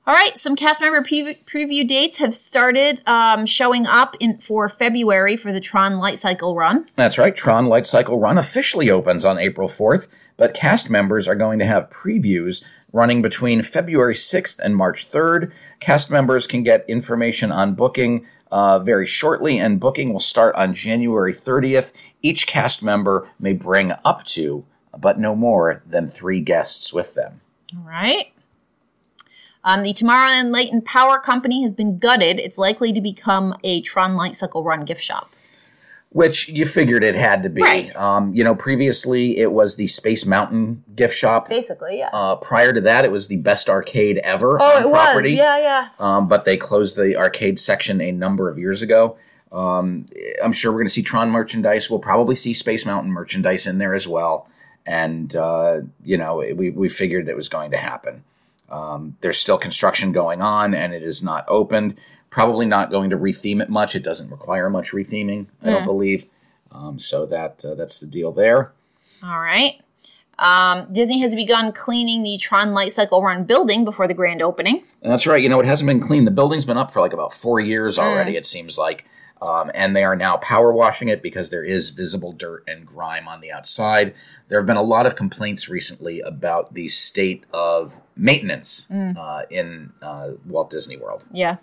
All 0.08 0.14
right, 0.14 0.38
some 0.38 0.54
cast 0.54 0.80
member 0.80 1.02
preview, 1.02 1.36
preview 1.46 1.84
dates 1.84 2.18
have 2.18 2.32
started 2.32 3.02
um, 3.06 3.44
showing 3.44 3.86
up 3.86 4.16
in 4.20 4.38
for 4.38 4.68
February 4.68 5.36
for 5.36 5.50
the 5.52 5.58
Tron 5.58 5.98
Light 5.98 6.16
Cycle 6.16 6.54
run. 6.54 6.86
That's 6.94 7.18
right. 7.18 7.34
Tron 7.34 7.66
Light 7.66 7.86
Cycle 7.86 8.16
Run 8.20 8.38
officially 8.38 8.88
opens 8.88 9.24
on 9.24 9.36
April 9.36 9.66
4th, 9.68 10.06
but 10.36 10.54
cast 10.54 10.88
members 10.88 11.26
are 11.26 11.34
going 11.34 11.58
to 11.58 11.64
have 11.66 11.90
previews 11.90 12.64
running 12.92 13.20
between 13.20 13.62
February 13.62 14.14
6th 14.14 14.60
and 14.60 14.76
March 14.76 15.10
3rd. 15.10 15.50
Cast 15.80 16.08
members 16.08 16.46
can 16.46 16.62
get 16.62 16.88
information 16.88 17.50
on 17.50 17.74
booking 17.74 18.24
uh, 18.50 18.78
very 18.78 19.06
shortly, 19.06 19.58
and 19.58 19.80
booking 19.80 20.12
will 20.12 20.20
start 20.20 20.54
on 20.54 20.74
January 20.74 21.32
30th. 21.32 21.92
Each 22.22 22.46
cast 22.46 22.82
member 22.82 23.28
may 23.38 23.52
bring 23.52 23.92
up 24.04 24.24
to, 24.24 24.64
but 24.96 25.18
no 25.18 25.34
more 25.34 25.82
than 25.86 26.06
three 26.06 26.40
guests 26.40 26.92
with 26.92 27.14
them. 27.14 27.40
All 27.76 27.84
right. 27.84 28.32
Um, 29.64 29.82
the 29.82 29.92
Tomorrowland 29.92 30.52
Light 30.52 30.70
and 30.70 30.84
Power 30.84 31.18
Company 31.18 31.62
has 31.62 31.72
been 31.72 31.98
gutted. 31.98 32.38
It's 32.38 32.56
likely 32.56 32.92
to 32.92 33.00
become 33.00 33.58
a 33.64 33.80
Tron 33.82 34.14
Light 34.14 34.36
Cycle 34.36 34.62
run 34.62 34.84
gift 34.84 35.02
shop. 35.02 35.32
Which 36.10 36.48
you 36.48 36.64
figured 36.64 37.04
it 37.04 37.14
had 37.14 37.42
to 37.42 37.50
be. 37.50 37.60
Right. 37.60 37.94
Um, 37.94 38.32
you 38.34 38.42
know, 38.42 38.54
previously 38.54 39.36
it 39.38 39.52
was 39.52 39.76
the 39.76 39.86
Space 39.86 40.24
Mountain 40.24 40.82
gift 40.94 41.14
shop. 41.14 41.48
Basically, 41.48 41.98
yeah. 41.98 42.08
Uh, 42.12 42.36
prior 42.36 42.72
to 42.72 42.80
that, 42.82 43.04
it 43.04 43.12
was 43.12 43.28
the 43.28 43.36
best 43.36 43.68
arcade 43.68 44.18
ever 44.18 44.58
oh, 44.58 44.64
on 44.64 44.84
it 44.84 44.90
property. 44.90 45.30
was. 45.30 45.38
Yeah, 45.38 45.58
yeah. 45.58 45.88
Um, 45.98 46.26
but 46.26 46.46
they 46.46 46.56
closed 46.56 46.96
the 46.96 47.16
arcade 47.16 47.58
section 47.58 48.00
a 48.00 48.12
number 48.12 48.48
of 48.48 48.58
years 48.58 48.80
ago. 48.80 49.18
Um, 49.52 50.06
I'm 50.42 50.52
sure 50.52 50.72
we're 50.72 50.78
going 50.78 50.88
to 50.88 50.92
see 50.92 51.02
Tron 51.02 51.30
merchandise. 51.30 51.90
We'll 51.90 51.98
probably 51.98 52.34
see 52.34 52.54
Space 52.54 52.86
Mountain 52.86 53.12
merchandise 53.12 53.66
in 53.66 53.78
there 53.78 53.94
as 53.94 54.08
well. 54.08 54.48
And, 54.86 55.34
uh, 55.34 55.80
you 56.04 56.16
know, 56.16 56.36
we, 56.36 56.70
we 56.70 56.88
figured 56.88 57.26
that 57.26 57.36
was 57.36 57.48
going 57.48 57.72
to 57.72 57.76
happen. 57.76 58.24
Um, 58.68 59.16
there's 59.20 59.38
still 59.38 59.58
construction 59.58 60.12
going 60.12 60.42
on 60.42 60.74
and 60.74 60.92
it 60.92 61.02
is 61.02 61.22
not 61.22 61.44
opened. 61.48 61.96
Probably 62.30 62.66
not 62.66 62.90
going 62.90 63.10
to 63.10 63.16
retheme 63.16 63.62
it 63.62 63.68
much. 63.68 63.96
It 63.96 64.02
doesn't 64.02 64.30
require 64.30 64.68
much 64.68 64.92
retheming, 64.92 65.46
I 65.62 65.70
don't 65.70 65.84
believe. 65.84 66.26
Um, 66.72 66.98
so 66.98 67.24
that 67.26 67.64
uh, 67.64 67.74
that's 67.74 68.00
the 68.00 68.06
deal 68.06 68.32
there. 68.32 68.72
All 69.22 69.40
right. 69.40 69.80
Um, 70.38 70.92
Disney 70.92 71.20
has 71.20 71.34
begun 71.34 71.72
cleaning 71.72 72.22
the 72.22 72.36
Tron 72.36 72.72
Light 72.72 72.92
Cycle 72.92 73.22
Run 73.22 73.44
building 73.44 73.84
before 73.84 74.06
the 74.06 74.14
grand 74.14 74.42
opening. 74.42 74.84
And 75.02 75.10
that's 75.10 75.26
right. 75.26 75.42
You 75.42 75.48
know, 75.48 75.60
it 75.60 75.66
hasn't 75.66 75.88
been 75.88 76.00
cleaned. 76.00 76.26
The 76.26 76.32
building's 76.32 76.66
been 76.66 76.76
up 76.76 76.90
for 76.90 77.00
like 77.00 77.14
about 77.14 77.32
four 77.32 77.58
years 77.58 77.98
already, 77.98 78.36
it 78.36 78.44
seems 78.44 78.76
like. 78.76 79.06
Um, 79.40 79.70
and 79.74 79.94
they 79.94 80.04
are 80.04 80.16
now 80.16 80.38
power 80.38 80.72
washing 80.72 81.08
it 81.08 81.22
because 81.22 81.50
there 81.50 81.64
is 81.64 81.90
visible 81.90 82.32
dirt 82.32 82.64
and 82.66 82.86
grime 82.86 83.28
on 83.28 83.40
the 83.40 83.52
outside. 83.52 84.14
There 84.48 84.58
have 84.58 84.66
been 84.66 84.76
a 84.76 84.82
lot 84.82 85.06
of 85.06 85.14
complaints 85.14 85.68
recently 85.68 86.20
about 86.20 86.74
the 86.74 86.88
state 86.88 87.44
of 87.52 88.00
maintenance 88.16 88.90
uh, 88.90 89.42
in 89.50 89.92
uh, 90.02 90.32
Walt 90.46 90.70
Disney 90.70 90.96
World. 90.96 91.24
Yeah. 91.32 91.56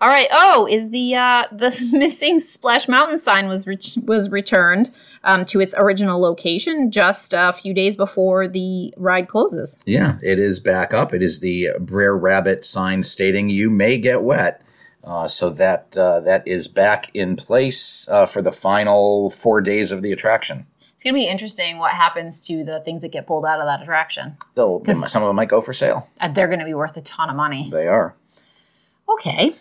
All 0.00 0.08
right. 0.08 0.28
Oh, 0.30 0.66
is 0.70 0.90
the 0.90 1.14
uh, 1.16 1.44
the 1.52 1.88
missing 1.92 2.38
Splash 2.38 2.88
Mountain 2.88 3.18
sign 3.18 3.48
was 3.48 3.66
ret- 3.66 3.96
was 4.04 4.30
returned 4.30 4.90
um, 5.24 5.44
to 5.46 5.60
its 5.60 5.74
original 5.76 6.20
location 6.20 6.90
just 6.90 7.34
a 7.36 7.52
few 7.52 7.74
days 7.74 7.96
before 7.96 8.46
the 8.48 8.94
ride 8.96 9.28
closes. 9.28 9.82
Yeah, 9.86 10.18
it 10.22 10.38
is 10.38 10.60
back 10.60 10.94
up. 10.94 11.12
It 11.12 11.22
is 11.22 11.40
the 11.40 11.70
Brer 11.80 12.16
Rabbit 12.16 12.64
sign 12.64 13.02
stating 13.02 13.48
"You 13.48 13.70
may 13.70 13.98
get 13.98 14.22
wet." 14.22 14.62
Uh, 15.04 15.26
so 15.26 15.48
that 15.50 15.96
uh, 15.96 16.20
that 16.20 16.46
is 16.46 16.68
back 16.68 17.10
in 17.14 17.34
place 17.34 18.06
uh, 18.08 18.26
for 18.26 18.42
the 18.42 18.52
final 18.52 19.30
four 19.30 19.60
days 19.60 19.90
of 19.90 20.02
the 20.02 20.12
attraction. 20.12 20.66
It's 20.92 21.04
gonna 21.04 21.14
be 21.14 21.28
interesting 21.28 21.78
what 21.78 21.92
happens 21.92 22.40
to 22.40 22.64
the 22.64 22.80
things 22.80 23.02
that 23.02 23.12
get 23.12 23.26
pulled 23.26 23.46
out 23.46 23.60
of 23.60 23.66
that 23.66 23.80
attraction. 23.82 24.36
So 24.56 24.82
some 25.06 25.22
of 25.22 25.28
them 25.28 25.36
might 25.36 25.48
go 25.48 25.60
for 25.60 25.72
sale. 25.72 26.08
Uh, 26.20 26.28
they're 26.28 26.48
gonna 26.48 26.64
be 26.64 26.74
worth 26.74 26.96
a 26.96 27.00
ton 27.02 27.30
of 27.30 27.36
money. 27.36 27.68
They 27.72 27.86
are. 27.86 28.16
Okay. 29.08 29.56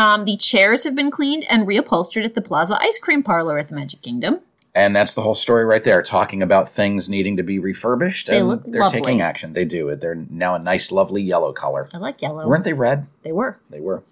Um, 0.00 0.24
the 0.24 0.38
chairs 0.38 0.84
have 0.84 0.94
been 0.94 1.10
cleaned 1.10 1.44
and 1.50 1.66
reupholstered 1.66 2.24
at 2.24 2.34
the 2.34 2.40
Plaza 2.40 2.78
Ice 2.80 2.98
Cream 2.98 3.22
Parlor 3.22 3.58
at 3.58 3.68
the 3.68 3.74
Magic 3.74 4.00
Kingdom. 4.00 4.40
And 4.74 4.96
that's 4.96 5.12
the 5.12 5.20
whole 5.20 5.34
story 5.34 5.66
right 5.66 5.84
there, 5.84 6.00
talking 6.00 6.42
about 6.42 6.70
things 6.70 7.10
needing 7.10 7.36
to 7.36 7.42
be 7.42 7.58
refurbished. 7.58 8.28
They 8.28 8.38
and 8.38 8.62
they're 8.62 8.80
lovely. 8.80 9.02
taking 9.02 9.20
action. 9.20 9.52
They 9.52 9.66
do. 9.66 9.90
it. 9.90 10.00
They're 10.00 10.14
now 10.14 10.54
a 10.54 10.58
nice, 10.58 10.90
lovely 10.90 11.20
yellow 11.20 11.52
color. 11.52 11.90
I 11.92 11.98
like 11.98 12.22
yellow. 12.22 12.46
Weren't 12.46 12.64
they 12.64 12.72
red? 12.72 13.08
they 13.24 13.32
were. 13.32 13.58
They 13.68 13.80
were. 13.80 14.02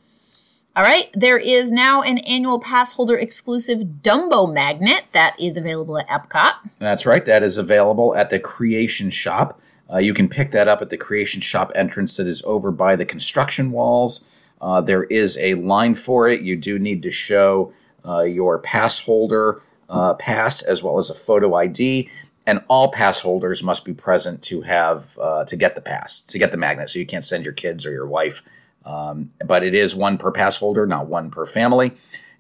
All 0.76 0.83
right. 0.83 1.09
There 1.14 1.38
is 1.38 1.73
now 1.73 2.02
an 2.02 2.18
annual 2.18 2.61
pass 2.61 2.92
holder 2.92 3.16
exclusive 3.16 4.02
Dumbo 4.02 4.52
magnet 4.52 5.04
that 5.12 5.40
is 5.40 5.57
available 5.57 5.97
at 5.97 6.07
Epcot. 6.09 6.52
That's 6.80 7.07
right. 7.07 7.25
That 7.25 7.42
is 7.42 7.57
available 7.57 8.14
at 8.14 8.28
the 8.28 8.38
Creation 8.38 9.09
Shop. 9.09 9.59
Uh, 9.90 9.99
you 9.99 10.12
can 10.12 10.28
pick 10.28 10.50
that 10.50 10.68
up 10.68 10.83
at 10.83 10.90
the 10.90 10.99
Creation 10.99 11.40
Shop 11.40 11.73
entrance 11.75 12.18
that 12.18 12.26
is 12.26 12.42
over 12.45 12.71
by 12.71 12.95
the 12.95 13.07
construction 13.07 13.73
walls. 13.73 14.26
Uh, 14.60 14.80
there 14.80 15.04
is 15.04 15.38
a 15.38 15.54
line 15.54 15.94
for 15.94 16.28
it. 16.28 16.42
You 16.42 16.56
do 16.56 16.78
need 16.78 17.02
to 17.02 17.10
show 17.10 17.72
uh, 18.06 18.22
your 18.22 18.58
pass 18.58 19.00
holder 19.00 19.62
uh, 19.88 20.14
pass 20.14 20.62
as 20.62 20.82
well 20.82 20.98
as 20.98 21.10
a 21.10 21.14
photo 21.14 21.54
ID, 21.54 22.10
and 22.46 22.62
all 22.68 22.90
pass 22.90 23.20
holders 23.20 23.62
must 23.62 23.84
be 23.84 23.94
present 23.94 24.42
to 24.42 24.62
have 24.62 25.18
uh, 25.18 25.44
to 25.44 25.56
get 25.56 25.74
the 25.74 25.80
pass 25.80 26.20
to 26.22 26.38
get 26.38 26.50
the 26.50 26.56
magnet. 26.56 26.90
So 26.90 26.98
you 26.98 27.06
can't 27.06 27.24
send 27.24 27.44
your 27.44 27.54
kids 27.54 27.86
or 27.86 27.90
your 27.90 28.06
wife, 28.06 28.42
um, 28.84 29.32
but 29.44 29.62
it 29.62 29.74
is 29.74 29.96
one 29.96 30.18
per 30.18 30.30
pass 30.30 30.58
holder, 30.58 30.86
not 30.86 31.06
one 31.06 31.30
per 31.30 31.46
family. 31.46 31.92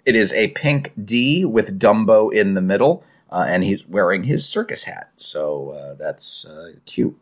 It 0.04 0.16
is 0.16 0.32
a 0.32 0.48
pink 0.48 0.92
D 1.02 1.44
with 1.44 1.78
Dumbo 1.78 2.32
in 2.32 2.54
the 2.54 2.62
middle, 2.62 3.04
uh, 3.30 3.44
and 3.48 3.64
he's 3.64 3.86
wearing 3.86 4.24
his 4.24 4.48
circus 4.48 4.84
hat. 4.84 5.10
So 5.16 5.70
uh, 5.70 5.94
that's 5.94 6.46
cute. 6.86 7.18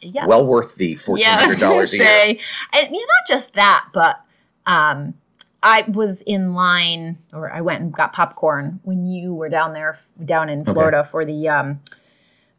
Yeah. 0.00 0.26
Well 0.26 0.46
worth 0.46 0.76
the 0.76 0.94
fourteen 0.94 1.24
yeah, 1.24 1.40
hundred 1.40 1.60
dollars 1.60 1.92
a 1.92 1.98
year. 1.98 2.06
say, 2.06 2.40
and, 2.72 2.90
you 2.90 3.00
know, 3.00 3.06
not 3.06 3.28
just 3.28 3.54
that, 3.54 3.86
but 3.92 4.20
um, 4.66 5.14
I 5.62 5.82
was 5.88 6.22
in 6.22 6.54
line, 6.54 7.18
or 7.32 7.52
I 7.52 7.60
went 7.60 7.82
and 7.82 7.92
got 7.92 8.12
popcorn 8.12 8.80
when 8.82 9.06
you 9.06 9.34
were 9.34 9.48
down 9.48 9.74
there, 9.74 9.98
down 10.24 10.48
in 10.48 10.64
Florida 10.64 11.06
for 11.10 11.24
the 11.24 11.48
um, 11.48 11.80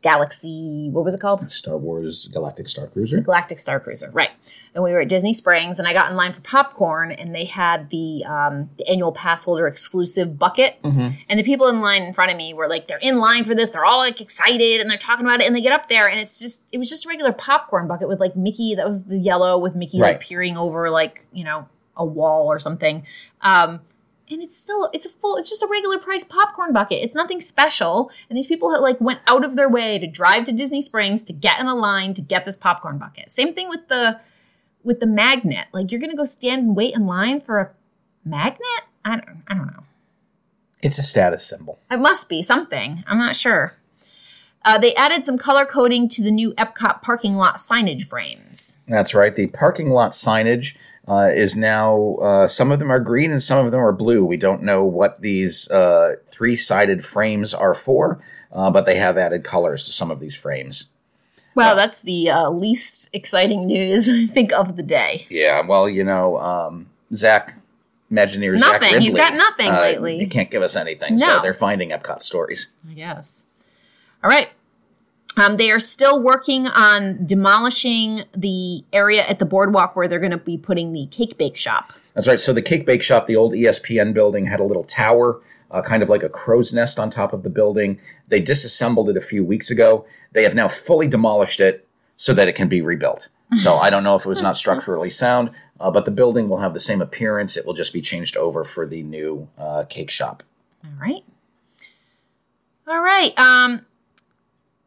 Galaxy. 0.01 0.89
What 0.91 1.03
was 1.03 1.13
it 1.15 1.22
called? 1.22 1.50
Star 1.51 1.77
Wars 1.77 2.27
Galactic 2.27 2.67
Star 2.70 2.88
Cruiser. 2.88 3.22
Galactic 3.22 3.60
Star 3.60 3.79
Cruiser, 3.79 4.10
right? 4.12 4.29
And 4.74 4.84
we 4.84 4.91
were 4.91 5.01
at 5.01 5.10
Disney 5.10 5.34
Springs, 5.34 5.79
and 5.79 5.88
I 5.88 5.93
got 5.93 6.10
in 6.12 6.15
line 6.17 6.31
for 6.34 6.39
popcorn, 6.41 7.12
and 7.12 7.36
they 7.36 7.46
had 7.46 7.89
the 7.89 8.24
um, 8.25 8.70
the 8.77 8.88
annual 8.88 9.12
pass 9.12 9.43
holder 9.43 9.67
exclusive 9.67 10.39
bucket, 10.39 10.77
and 10.84 11.39
the 11.39 11.43
people 11.43 11.67
in 11.67 11.81
line 11.81 12.03
in 12.03 12.13
front 12.13 12.31
of 12.31 12.38
me 12.38 12.53
were 12.53 12.67
like, 12.70 12.88
they're 12.88 12.98
in 13.00 13.17
line 13.17 13.43
for 13.43 13.53
this, 13.53 13.70
they're 13.72 13.84
all 13.86 13.98
like 14.00 14.22
excited, 14.22 14.79
and 14.81 14.89
they're 14.89 14.98
talking 14.98 15.25
about 15.25 15.41
it, 15.41 15.48
and 15.48 15.55
they 15.55 15.62
get 15.62 15.74
up 15.74 15.89
there, 15.89 16.08
and 16.08 16.20
it's 16.20 16.39
just 16.39 16.70
it 16.72 16.77
was 16.77 16.89
just 16.89 17.05
a 17.05 17.10
regular 17.10 17.34
popcorn 17.34 17.88
bucket 17.88 18.08
with 18.08 18.20
like 18.20 18.36
Mickey, 18.36 18.75
that 18.75 18.88
was 18.88 19.05
the 19.05 19.17
yellow 19.20 19.58
with 19.58 19.75
Mickey 19.75 20.00
Right. 20.00 20.12
like 20.13 20.22
peering 20.22 20.55
over 20.58 20.89
like 20.89 21.25
you 21.34 21.43
know 21.43 21.67
a 21.98 22.05
wall 22.05 22.48
or 22.48 22.58
something. 22.58 23.05
Um, 23.41 23.81
and 24.31 24.41
it's 24.41 24.57
still 24.57 24.89
it's 24.93 25.05
a 25.05 25.09
full 25.09 25.38
it's 25.38 25.50
just 25.50 25.61
a 25.61 25.67
regular 25.67 26.00
price 26.00 26.23
popcorn 26.23 26.73
bucket. 26.73 27.03
It's 27.03 27.15
nothing 27.15 27.41
special. 27.41 28.09
And 28.29 28.38
these 28.38 28.47
people 28.47 28.71
have, 28.71 28.81
like 28.81 29.00
went 29.01 29.19
out 29.27 29.43
of 29.43 29.55
their 29.55 29.69
way 29.69 30.00
to 30.00 30.07
drive 30.07 30.45
to 30.45 30.51
disney 30.51 30.81
springs 30.81 31.23
to 31.25 31.33
get 31.33 31.59
in 31.59 31.67
a 31.67 31.75
line 31.75 32.13
to 32.15 32.21
get 32.21 32.45
this 32.45 32.55
popcorn 32.55 32.97
bucket. 32.97 33.31
Same 33.31 33.53
thing 33.53 33.69
with 33.69 33.88
the 33.88 34.19
with 34.83 35.00
the 35.00 35.07
magnet. 35.07 35.67
Like 35.73 35.91
you're 35.91 36.01
gonna 36.01 36.15
go 36.15 36.25
stand 36.25 36.63
and 36.63 36.75
wait 36.75 36.95
in 36.95 37.05
line 37.05 37.41
for 37.41 37.59
a 37.59 37.69
magnet? 38.23 38.83
I 39.03 39.17
don't, 39.17 39.43
I 39.47 39.53
don't 39.53 39.67
know. 39.67 39.83
It's 40.81 40.97
a 40.97 41.03
status 41.03 41.45
symbol. 41.45 41.79
it 41.91 42.00
must 42.00 42.29
be 42.29 42.41
something. 42.41 43.03
I'm 43.07 43.17
not 43.17 43.35
sure. 43.35 43.75
Uh, 44.63 44.77
they 44.77 44.93
added 44.95 45.25
some 45.25 45.38
color 45.38 45.65
coding 45.65 46.07
to 46.07 46.21
the 46.23 46.29
new 46.29 46.53
epcot 46.53 47.01
parking 47.01 47.35
lot 47.35 47.57
signage 47.57 48.03
frames. 48.03 48.77
That's 48.88 49.15
right. 49.15 49.35
The 49.35 49.47
parking 49.47 49.89
lot 49.89 50.11
signage 50.11 50.75
uh, 51.08 51.29
is 51.34 51.55
now, 51.55 52.15
uh, 52.22 52.48
some 52.48 52.72
of 52.72 52.79
them 52.79 52.91
are 52.91 53.00
green 53.00 53.31
and 53.31 53.41
some 53.41 53.65
of 53.65 53.72
them 53.72 53.81
are 53.81 53.91
blue. 53.91 54.24
We 54.25 54.38
don't 54.38 54.63
know 54.63 54.86
what 54.86 55.22
these 55.22 55.70
uh, 55.72 56.15
three 56.25 56.55
sided 56.55 57.03
frames 57.03 57.53
are 57.53 57.74
for, 57.74 58.24
uh, 58.51 58.70
but 58.72 58.86
they 58.86 58.96
have 58.96 59.17
added 59.17 59.43
colors 59.43 59.84
to 59.86 59.91
some 59.91 60.12
of 60.12 60.20
these 60.20 60.36
frames. 60.38 60.89
wow 61.55 61.74
that's 61.75 62.01
the 62.03 62.29
uh, 62.29 62.50
least 62.50 63.10
exciting 63.12 63.65
news 63.67 64.08
i 64.24 64.25
think 64.27 64.53
of 64.53 64.77
the 64.77 64.84
day 64.84 65.25
Yeah, 65.29 65.62
well, 65.67 65.89
you 65.89 66.03
know, 66.03 66.38
um, 66.38 66.88
Zach, 67.13 67.55
Imagineer 68.10 68.58
Zach 68.58 68.81
Nothing. 68.81 69.00
Riddley. 69.00 69.01
He's 69.01 69.15
got 69.15 69.34
nothing 69.34 69.70
uh, 69.70 69.81
lately. 69.81 70.17
He 70.20 70.27
can't 70.27 70.50
give 70.51 70.62
us 70.62 70.75
anything, 70.75 71.17
so 71.17 71.39
they're 71.41 71.53
finding 71.53 71.89
Epcot 71.89 72.22
stories. 72.22 72.72
I 72.89 72.93
guess. 72.93 73.43
All 74.24 74.29
right. 74.29 74.50
Um, 75.38 75.57
they 75.57 75.71
are 75.71 75.79
still 75.79 76.21
working 76.21 76.67
on 76.67 77.25
demolishing 77.25 78.23
the 78.33 78.83
area 78.91 79.23
at 79.23 79.39
the 79.39 79.45
boardwalk 79.45 79.95
where 79.95 80.07
they're 80.07 80.19
going 80.19 80.31
to 80.31 80.38
be 80.38 80.57
putting 80.57 80.91
the 80.91 81.07
cake 81.07 81.38
bake 81.38 81.55
shop. 81.55 81.93
That's 82.13 82.27
right. 82.27 82.39
So 82.39 82.51
the 82.51 82.61
Cake 82.61 82.85
Bake 82.85 83.01
Shop, 83.01 83.27
the 83.27 83.38
old 83.38 83.53
ESPN 83.53 84.13
building, 84.13 84.47
had 84.47 84.59
a 84.59 84.65
little 84.65 84.83
tower, 84.83 85.41
uh, 85.69 85.81
kind 85.81 86.03
of 86.03 86.09
like 86.09 86.23
a 86.23 86.29
crow's 86.29 86.73
nest 86.73 87.00
on 87.00 87.09
top 87.09 87.31
of 87.31 87.43
the 87.43 87.50
building. 87.50 88.00
They 88.27 88.41
disassembled 88.41 89.09
it 89.09 89.15
a 89.15 89.21
few 89.21 89.45
weeks 89.45 89.71
ago. 89.71 90.05
They 90.33 90.43
have 90.43 90.55
now 90.55 90.67
fully 90.67 91.07
demolished 91.07 91.61
it 91.61 91.88
so 92.17 92.33
that 92.33 92.47
it 92.47 92.53
can 92.53 92.67
be 92.67 92.81
rebuilt. 92.81 93.29
So 93.55 93.75
I 93.77 93.89
don't 93.89 94.05
know 94.05 94.15
if 94.15 94.25
it 94.25 94.29
was 94.29 94.41
not 94.41 94.55
structurally 94.63 95.09
sound, 95.09 95.50
uh, 95.79 95.91
but 95.91 96.05
the 96.05 96.11
building 96.11 96.47
will 96.47 96.59
have 96.59 96.73
the 96.73 96.79
same 96.79 97.01
appearance. 97.01 97.57
It 97.57 97.65
will 97.65 97.73
just 97.73 97.91
be 97.91 98.00
changed 98.00 98.38
over 98.38 98.63
for 98.63 98.85
the 98.88 99.03
new 99.03 99.50
uh, 99.57 99.83
cake 99.89 100.09
shop. 100.09 100.43
All 100.85 100.91
right. 101.01 101.23
All 102.88 103.01
right. 103.01 103.38
Um, 103.38 103.85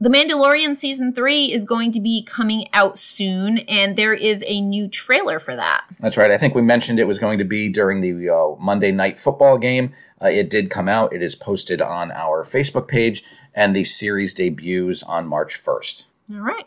the 0.04 0.11
Mandalorian 0.11 0.76
season 0.76 1.14
three 1.14 1.50
is 1.50 1.64
going 1.64 1.90
to 1.92 1.99
be 1.99 2.23
coming 2.23 2.68
out 2.75 2.99
soon, 2.99 3.56
and 3.61 3.96
there 3.96 4.12
is 4.12 4.44
a 4.46 4.61
new 4.61 4.87
trailer 4.87 5.40
for 5.40 5.56
that. 5.56 5.87
That's 5.99 6.18
right. 6.18 6.30
I 6.30 6.37
think 6.37 6.54
we 6.54 6.61
mentioned 6.61 7.00
it 7.00 7.06
was 7.06 7.18
going 7.18 7.38
to 7.38 7.44
be 7.44 7.70
during 7.70 8.02
the 8.02 8.28
uh, 8.28 8.54
Monday 8.62 8.92
night 8.92 9.16
football 9.16 9.56
game. 9.56 9.94
Uh, 10.20 10.26
it 10.26 10.50
did 10.50 10.68
come 10.68 10.88
out. 10.88 11.14
It 11.14 11.23
is 11.23 11.34
posted 11.34 11.80
on 11.80 12.12
our 12.12 12.44
Facebook 12.44 12.87
page, 12.87 13.25
and 13.54 13.75
the 13.75 13.82
series 13.84 14.34
debuts 14.34 15.02
on 15.04 15.26
March 15.26 15.54
1st. 15.54 16.04
All 16.34 16.40
right. 16.40 16.66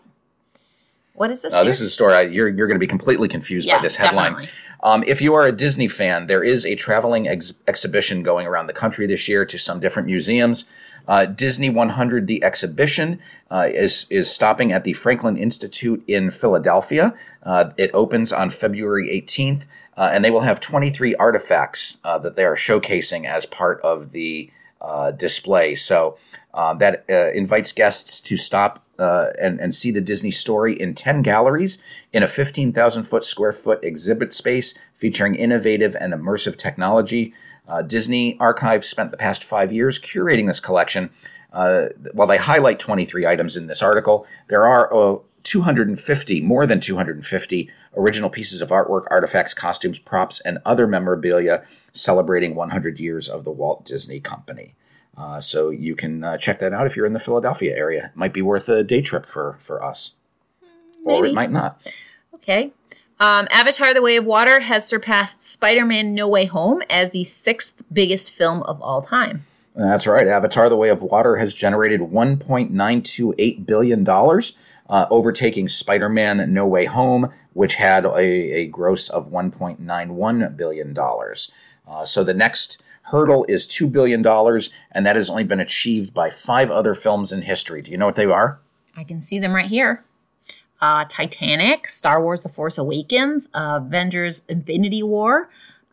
What 1.14 1.30
is 1.30 1.44
this? 1.44 1.54
Uh, 1.54 1.64
this 1.64 1.80
is 1.80 1.90
a 1.90 1.92
story 1.92 2.16
I, 2.16 2.22
you're, 2.22 2.50
you're 2.50 2.68
going 2.68 2.76
to 2.76 2.80
be 2.80 2.88
completely 2.88 3.28
confused 3.28 3.68
Yeah, 3.68 3.78
by 3.78 3.84
this 3.84 3.98
headline. 3.98 4.48
Um, 4.82 5.04
if 5.06 5.22
you 5.22 5.36
are 5.36 5.46
a 5.46 5.52
Disney 5.52 5.88
fan, 5.88 6.26
there 6.26 6.44
is 6.44 6.66
a 6.66 6.76
traveling 6.76 7.28
ex- 7.28 7.54
exhibition 7.68 8.24
going 8.24 8.48
around 8.48 8.66
the 8.66 8.74
country 8.74 9.06
this 9.06 9.28
year 9.30 9.46
to 9.46 9.58
some 9.60 9.80
different 9.80 10.08
museums. 10.08 10.66
Uh, 11.08 11.26
Disney 11.26 11.70
100, 11.70 12.28
the 12.28 12.44
exhibition, 12.44 13.20
uh, 13.50 13.68
is 13.72 14.08
is 14.10 14.30
stopping 14.30 14.72
at 14.72 14.84
the 14.84 14.94
Franklin 14.94 15.38
Institute 15.38 16.04
in 16.08 16.32
Philadelphia. 16.32 17.14
Uh, 17.44 17.72
it 17.78 17.90
opens 17.94 18.34
on 18.34 18.50
February 18.50 19.10
18th, 19.10 19.68
uh, 19.96 20.10
and 20.12 20.26
they 20.26 20.32
will 20.32 20.42
have 20.42 20.60
23 20.60 21.16
artifacts 21.16 22.00
uh, 22.04 22.18
that 22.18 22.36
they 22.36 22.44
are 22.44 22.56
showcasing 22.56 23.26
as 23.26 23.46
part 23.46 23.80
of 23.82 24.12
the 24.12 24.52
uh, 24.82 25.12
display. 25.12 25.76
So 25.76 26.18
uh, 26.58 26.74
that 26.74 27.06
uh, 27.08 27.32
invites 27.34 27.72
guests 27.72 28.20
to 28.20 28.36
stop 28.36 28.84
uh, 28.98 29.28
and, 29.40 29.60
and 29.60 29.76
see 29.76 29.92
the 29.92 30.02
Disney 30.02 30.32
story 30.32 30.74
in 30.74 30.96
10 30.96 31.22
galleries 31.22 31.82
in 32.12 32.24
a 32.24 32.28
15,000 32.28 33.04
foot 33.04 33.24
square 33.24 33.52
foot 33.52 33.84
exhibit 33.84 34.34
space 34.34 34.74
featuring 34.92 35.36
innovative 35.36 35.96
and 35.96 36.14
immersive 36.14 36.58
technology. 36.58 37.32
Uh, 37.68 37.84
Disney 37.84 38.40
Archives 38.40 38.88
spent 38.88 39.12
the 39.12 39.18
past 39.18 39.44
five 39.44 39.72
years 39.72 40.00
curating 40.00 40.48
this 40.48 40.60
collection. 40.60 41.12
Uh, 41.54 41.90
while 42.14 42.28
they 42.28 42.38
highlight 42.38 42.80
23 42.80 43.28
items 43.28 43.56
in 43.56 43.68
this 43.68 43.84
article, 43.84 44.26
there 44.48 44.66
are 44.66 44.92
uh, 44.92 45.20
250, 45.44 46.42
more 46.42 46.66
than 46.66 46.82
250 46.82 47.70
original 47.96 48.32
pieces 48.32 48.64
of 48.64 48.70
artwork, 48.70 49.04
artifacts, 49.12 49.54
costumes, 49.54 50.00
props, 50.00 50.40
and 50.42 50.58
other 50.66 50.88
memorabilia 50.88 51.64
celebrating 51.92 52.56
100 52.56 53.00
years 53.00 53.30
of 53.30 53.44
the 53.44 53.52
Walt 53.52 53.86
Disney 53.86 54.20
Company. 54.20 54.74
Uh, 55.18 55.42
so 55.42 55.72
you 55.72 55.96
can 55.96 56.24
uh, 56.24 56.38
check 56.38 56.60
that 56.60 56.74
out 56.74 56.86
if 56.86 56.96
you're 56.96 57.06
in 57.06 57.14
the 57.14 57.20
Philadelphia 57.20 57.76
area. 57.76 58.12
It 58.14 58.18
might 58.18 58.34
be 58.34 58.42
worth 58.42 58.70
a 58.70 58.84
day 58.84 59.02
trip 59.02 59.26
for 59.26 59.58
for 59.60 59.84
us, 59.84 60.14
or 61.04 61.26
it 61.26 61.34
might 61.34 61.52
not. 61.52 61.92
Okay. 62.36 62.72
Um, 63.20 63.48
Avatar: 63.50 63.96
The 63.96 64.02
Way 64.02 64.18
of 64.18 64.26
Water 64.26 64.60
has 64.60 64.88
surpassed 64.88 65.42
Spider-Man: 65.42 66.14
No 66.14 66.28
Way 66.28 66.46
Home 66.46 66.84
as 66.88 67.10
the 67.10 67.24
sixth 67.24 67.82
biggest 67.92 68.32
film 68.32 68.62
of 68.64 68.80
all 68.80 69.02
time. 69.02 69.46
That's 69.76 70.06
right. 70.06 70.28
Avatar: 70.28 70.70
The 70.70 70.78
Way 70.78 70.90
of 70.90 71.02
Water 71.02 71.38
has 71.38 71.56
generated 71.56 72.02
1.928 72.02 73.66
billion 73.66 74.04
dollars, 74.04 74.56
uh, 74.88 75.08
overtaking 75.10 75.68
Spider-Man: 75.68 76.54
No 76.54 76.68
Way 76.68 76.86
Home, 76.86 77.34
which 77.54 77.76
had 77.76 78.06
a, 78.06 78.20
a 78.20 78.68
gross 78.68 79.10
of 79.10 79.32
1.91 79.32 80.56
billion 80.56 80.94
dollars. 80.94 81.52
Uh, 81.88 82.06
so 82.06 82.24
the 82.24 82.36
next 82.36 82.84
hurdle 83.08 83.46
is 83.48 83.66
two 83.68 83.88
billion 83.88 84.22
dollars, 84.22 84.70
and 84.92 85.06
that 85.06 85.16
has 85.16 85.30
only 85.30 85.44
been 85.44 85.60
achieved 85.60 86.14
by 86.14 86.30
five 86.30 86.70
other 86.72 86.94
films 86.94 87.32
in 87.32 87.42
history. 87.44 87.82
Do 87.82 87.92
you 87.92 87.98
know 87.98 88.06
what 88.06 88.16
they 88.16 88.26
are? 88.26 88.60
I 88.96 89.04
can 89.04 89.22
see 89.22 89.40
them 89.40 89.54
right 89.54 89.70
here. 89.70 90.04
Uh, 90.80 91.06
Titanic, 91.10 91.88
Star 91.88 92.22
Wars: 92.22 92.42
The 92.42 92.50
Force 92.50 92.78
Awakens, 92.78 93.50
uh, 93.54 93.80
Avengers: 93.82 94.44
Infinity 94.48 95.04
War, 95.04 95.50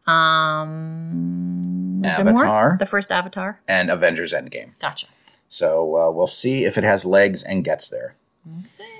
um, 0.06 2.00
more? 2.02 2.10
Avatar. 2.10 2.76
the 2.78 2.86
first 2.86 3.10
Avatar. 3.10 3.60
And 3.66 3.90
Avengers: 3.90 4.34
Endgame. 4.34 4.78
Gotcha. 4.78 5.06
So 5.48 5.96
uh, 5.96 6.10
we'll 6.10 6.26
see 6.26 6.64
if 6.64 6.76
it 6.76 6.84
has 6.84 7.06
legs 7.06 7.42
and 7.42 7.64
gets 7.64 7.88
there. 7.88 8.16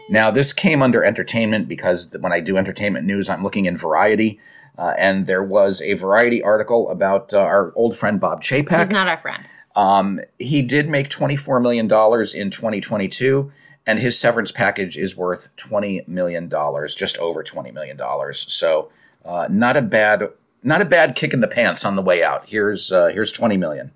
Now, 0.09 0.31
this 0.31 0.53
came 0.53 0.83
under 0.83 1.05
entertainment 1.05 1.69
because 1.69 2.15
when 2.19 2.33
I 2.33 2.41
do 2.41 2.57
entertainment 2.57 3.05
news, 3.07 3.29
I'm 3.29 3.43
looking 3.43 3.67
in 3.67 3.77
Variety, 3.77 4.41
uh, 4.79 4.95
and 4.99 5.27
there 5.27 5.43
was 5.43 5.81
a 5.83 5.95
Variety 5.95 6.43
article 6.43 6.91
about 6.91 7.33
uh, 7.33 7.41
our 7.41 7.73
old 7.77 7.97
friend 7.97 8.21
Bob 8.21 8.43
Chapek. 8.43 8.87
He's 8.87 8.91
not 8.91 9.09
our 9.09 9.19
friend. 9.19 9.45
Um, 9.77 10.21
he 10.39 10.63
did 10.63 10.89
make 10.89 11.09
$24 11.09 11.61
million 11.61 11.85
in 11.87 12.51
2022, 12.51 13.53
and 13.87 13.99
his 13.99 14.19
severance 14.19 14.53
package 14.53 14.97
is 14.97 15.17
worth 15.17 15.55
$20 15.57 16.07
million, 16.07 16.49
just 16.97 17.19
over 17.19 17.43
$20 17.43 17.73
million. 17.73 17.99
So, 18.33 18.91
uh, 19.25 19.49
not 19.51 19.77
a 19.77 19.83
bad. 19.83 20.31
Not 20.67 20.81
a 20.81 20.87
bad 20.87 21.15
kick 21.15 21.35
in 21.35 21.43
the 21.43 21.47
pants 21.47 21.85
on 21.85 21.95
the 21.95 22.01
way 22.01 22.25
out. 22.25 22.49
Here's 22.49 22.91
uh, 22.91 23.09
here's 23.09 23.31
twenty 23.31 23.59
million. 23.59 23.91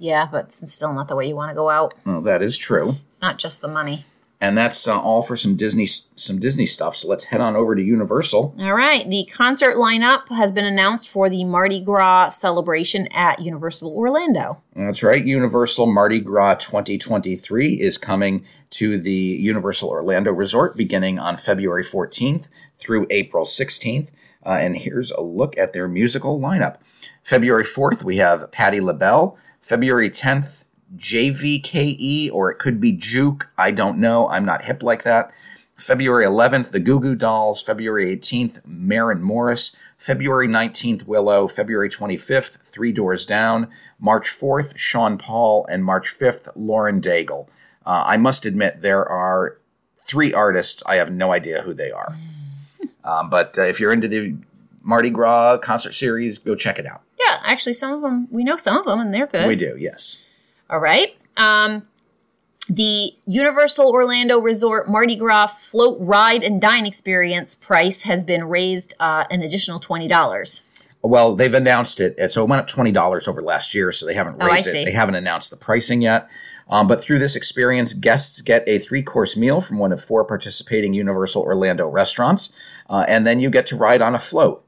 Yeah, 0.00 0.26
but 0.28 0.46
it's 0.46 0.74
still 0.74 0.92
not 0.92 1.06
the 1.06 1.14
way 1.14 1.28
you 1.28 1.36
want 1.36 1.50
to 1.50 1.54
go 1.54 1.70
out. 1.70 1.94
Well, 2.04 2.20
that 2.22 2.42
is 2.42 2.58
true. 2.58 2.96
It's 3.06 3.22
not 3.22 3.38
just 3.38 3.60
the 3.60 3.68
money. 3.68 4.06
And 4.42 4.56
that's 4.56 4.88
uh, 4.88 4.98
all 4.98 5.20
for 5.20 5.36
some 5.36 5.54
Disney 5.54 5.86
some 5.86 6.38
Disney 6.38 6.64
stuff. 6.64 6.96
So 6.96 7.08
let's 7.08 7.24
head 7.24 7.42
on 7.42 7.56
over 7.56 7.74
to 7.74 7.82
Universal. 7.82 8.54
All 8.58 8.72
right. 8.72 9.08
The 9.08 9.28
concert 9.30 9.76
lineup 9.76 10.28
has 10.30 10.50
been 10.50 10.64
announced 10.64 11.10
for 11.10 11.28
the 11.28 11.44
Mardi 11.44 11.80
Gras 11.80 12.30
celebration 12.30 13.06
at 13.08 13.40
Universal 13.40 13.92
Orlando. 13.92 14.62
That's 14.74 15.02
right. 15.02 15.24
Universal 15.24 15.86
Mardi 15.86 16.20
Gras 16.20 16.54
2023 16.54 17.74
is 17.74 17.98
coming 17.98 18.46
to 18.70 18.98
the 18.98 19.12
Universal 19.12 19.90
Orlando 19.90 20.32
Resort 20.32 20.74
beginning 20.74 21.18
on 21.18 21.36
February 21.36 21.84
14th 21.84 22.48
through 22.78 23.06
April 23.10 23.44
16th. 23.44 24.10
Uh, 24.44 24.56
and 24.58 24.78
here's 24.78 25.10
a 25.10 25.20
look 25.20 25.58
at 25.58 25.74
their 25.74 25.86
musical 25.86 26.40
lineup. 26.40 26.76
February 27.22 27.64
4th, 27.64 28.04
we 28.04 28.16
have 28.16 28.50
Patti 28.50 28.80
LaBelle. 28.80 29.36
February 29.60 30.08
10th, 30.08 30.64
JVKE, 30.96 32.30
or 32.32 32.50
it 32.50 32.58
could 32.58 32.80
be 32.80 32.92
Juke. 32.92 33.52
I 33.56 33.70
don't 33.70 33.98
know. 33.98 34.28
I'm 34.28 34.44
not 34.44 34.64
hip 34.64 34.82
like 34.82 35.02
that. 35.04 35.30
February 35.76 36.26
11th, 36.26 36.72
the 36.72 36.80
Goo 36.80 37.00
Goo 37.00 37.14
Dolls. 37.14 37.62
February 37.62 38.14
18th, 38.14 38.66
Maren 38.66 39.22
Morris. 39.22 39.74
February 39.96 40.46
19th, 40.46 41.06
Willow. 41.06 41.48
February 41.48 41.88
25th, 41.88 42.58
Three 42.58 42.92
Doors 42.92 43.24
Down. 43.24 43.68
March 43.98 44.26
4th, 44.26 44.76
Sean 44.76 45.16
Paul. 45.16 45.66
And 45.70 45.84
March 45.84 46.06
5th, 46.06 46.48
Lauren 46.54 47.00
Daigle. 47.00 47.48
Uh, 47.86 48.04
I 48.06 48.18
must 48.18 48.44
admit, 48.44 48.82
there 48.82 49.08
are 49.08 49.58
three 50.06 50.34
artists. 50.34 50.82
I 50.86 50.96
have 50.96 51.10
no 51.10 51.32
idea 51.32 51.62
who 51.62 51.74
they 51.74 51.90
are. 51.90 52.16
Um, 53.02 53.30
but 53.30 53.58
uh, 53.58 53.62
if 53.62 53.80
you're 53.80 53.94
into 53.94 54.08
the 54.08 54.36
Mardi 54.82 55.08
Gras 55.08 55.56
concert 55.56 55.92
series, 55.92 56.36
go 56.36 56.54
check 56.54 56.78
it 56.78 56.84
out. 56.84 57.00
Yeah, 57.18 57.38
actually, 57.42 57.72
some 57.72 57.92
of 57.92 58.02
them 58.02 58.28
we 58.30 58.44
know 58.44 58.56
some 58.56 58.76
of 58.76 58.84
them, 58.84 59.00
and 59.00 59.12
they're 59.12 59.26
good. 59.26 59.48
We 59.48 59.56
do, 59.56 59.74
yes. 59.78 60.22
All 60.70 60.78
right. 60.78 61.16
Um, 61.36 61.86
the 62.68 63.12
Universal 63.26 63.90
Orlando 63.90 64.38
Resort 64.38 64.88
Mardi 64.88 65.16
Gras 65.16 65.48
float 65.48 65.98
ride 66.00 66.44
and 66.44 66.60
dine 66.60 66.86
experience 66.86 67.56
price 67.56 68.02
has 68.02 68.22
been 68.22 68.44
raised 68.44 68.94
uh, 69.00 69.24
an 69.30 69.42
additional 69.42 69.80
twenty 69.80 70.06
dollars. 70.06 70.62
Well, 71.02 71.34
they've 71.34 71.52
announced 71.52 71.98
it, 71.98 72.30
so 72.30 72.42
it 72.44 72.48
went 72.48 72.60
up 72.60 72.68
twenty 72.68 72.92
dollars 72.92 73.26
over 73.26 73.42
last 73.42 73.74
year. 73.74 73.90
So 73.90 74.06
they 74.06 74.14
haven't 74.14 74.36
Oh, 74.40 74.46
raised 74.46 74.66
see. 74.66 74.82
it. 74.82 74.84
They 74.84 74.92
haven't 74.92 75.16
announced 75.16 75.50
the 75.50 75.56
pricing 75.56 76.00
yet. 76.02 76.28
Um, 76.68 76.86
but 76.86 77.02
through 77.02 77.18
this 77.18 77.34
experience, 77.34 77.94
guests 77.94 78.40
get 78.42 78.62
a 78.68 78.78
three-course 78.78 79.36
meal 79.36 79.60
from 79.60 79.78
one 79.78 79.90
of 79.90 80.00
four 80.00 80.24
participating 80.24 80.94
Universal 80.94 81.42
Orlando 81.42 81.88
restaurants, 81.88 82.52
uh, 82.88 83.04
and 83.08 83.26
then 83.26 83.40
you 83.40 83.50
get 83.50 83.66
to 83.68 83.76
ride 83.76 84.00
on 84.00 84.14
a 84.14 84.20
float 84.20 84.64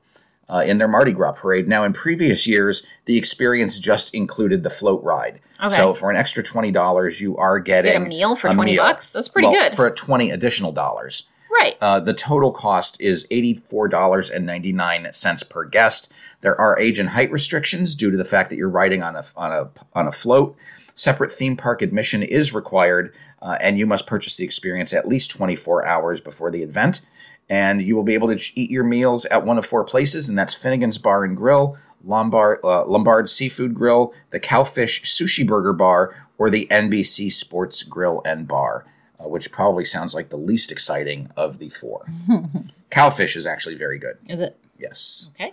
uh, 0.49 0.63
in 0.67 0.79
their 0.79 0.89
Mardi 0.89 1.13
Gras 1.13 1.33
parade. 1.33 1.69
Now, 1.69 1.85
in 1.85 1.93
previous 1.93 2.47
years, 2.47 2.85
the 3.07 3.17
experience 3.17 3.79
just 3.79 4.15
included 4.15 4.63
the 4.63 4.71
float 4.71 5.03
ride. 5.03 5.41
Okay. 5.63 5.77
So 5.77 5.95
for 5.95 6.11
an 6.11 6.17
extra 6.17 6.43
twenty 6.43 6.71
dollars, 6.73 7.21
you 7.21 7.37
are 7.37 7.59
getting 7.59 7.93
Get 7.93 8.03
a 8.03 8.07
meal 8.07 8.37
for 8.37 8.49
a 8.49 8.55
20 8.55 8.73
meal. 8.73 8.83
bucks? 8.85 9.13
That's 9.13 9.29
pretty 9.29 9.49
Well, 9.49 9.69
good. 9.69 9.77
for 9.77 9.91
twenty 9.91 10.31
additional 10.31 10.73
dollars. 10.73 11.29
Right. 11.51 11.77
Uh, 11.83 12.01
the 12.01 12.15
total 12.15 12.51
cost 12.51 12.99
is 13.01 13.27
$84.99 13.31 15.49
per 15.51 15.65
guest. 15.65 16.13
There 16.41 16.59
are 16.61 16.79
age 16.79 16.99
and 16.99 17.11
height 17.11 17.31
restrictions 17.31 17.95
due 17.95 18.11
to 18.11 18.17
the 18.17 18.25
fact 18.25 18.51
that 18.51 18.57
you're 18.57 18.69
riding 18.71 19.03
on 19.03 19.17
a, 19.17 19.25
on 19.37 19.53
a, 19.53 19.69
on 19.95 20.09
a 20.09 20.13
float. 20.13 20.57
Separate 20.95 21.31
theme 21.33 21.57
park 21.57 21.81
admission 21.83 22.23
is 22.23 22.53
required, 22.55 23.15
uh, 23.41 23.57
and 23.61 23.79
you 23.79 23.87
must 23.87 24.07
purchase 24.07 24.37
the 24.37 24.45
experience 24.45 24.93
at 24.93 25.09
least 25.09 25.31
24 25.31 25.87
hours 25.87 26.21
before 26.21 26.51
the 26.51 26.63
event. 26.63 27.01
And 27.53 27.83
you 27.83 27.95
will 27.97 28.03
be 28.03 28.15
able 28.15 28.35
to 28.35 28.59
eat 28.59 28.71
your 28.71 28.83
meals 28.85 29.27
at 29.27 29.45
one 29.45 29.59
of 29.59 29.67
four 29.67 29.85
places, 29.85 30.29
and 30.31 30.39
that's 30.39 30.55
Finnegan's 30.55 30.97
Bar 30.97 31.23
and 31.25 31.37
Grill, 31.37 31.77
Lombard, 32.03 32.61
uh, 32.65 32.87
Lombard 32.87 33.29
Seafood 33.29 33.75
Grill, 33.75 34.15
the 34.31 34.41
Cowfish 34.41 35.03
Sushi 35.03 35.47
Burger 35.47 35.75
Bar, 35.75 36.15
or 36.39 36.49
the 36.49 36.67
NBC 36.71 37.31
Sports 37.31 37.83
Grill 37.83 38.23
and 38.25 38.49
Bar, 38.49 38.87
uh, 39.21 39.29
which 39.29 39.53
probably 39.53 39.85
sounds 39.85 40.15
like 40.15 40.31
the 40.31 40.39
least 40.39 40.73
exciting 40.73 41.29
of 41.37 41.59
the 41.59 41.69
four. 41.69 42.07
Cowfish 42.91 43.37
is 43.37 43.45
actually 43.45 43.75
very 43.75 43.99
good. 43.99 44.17
Is 44.29 44.41
it 44.41 44.57
Yes. 44.79 45.29
okay? 45.35 45.53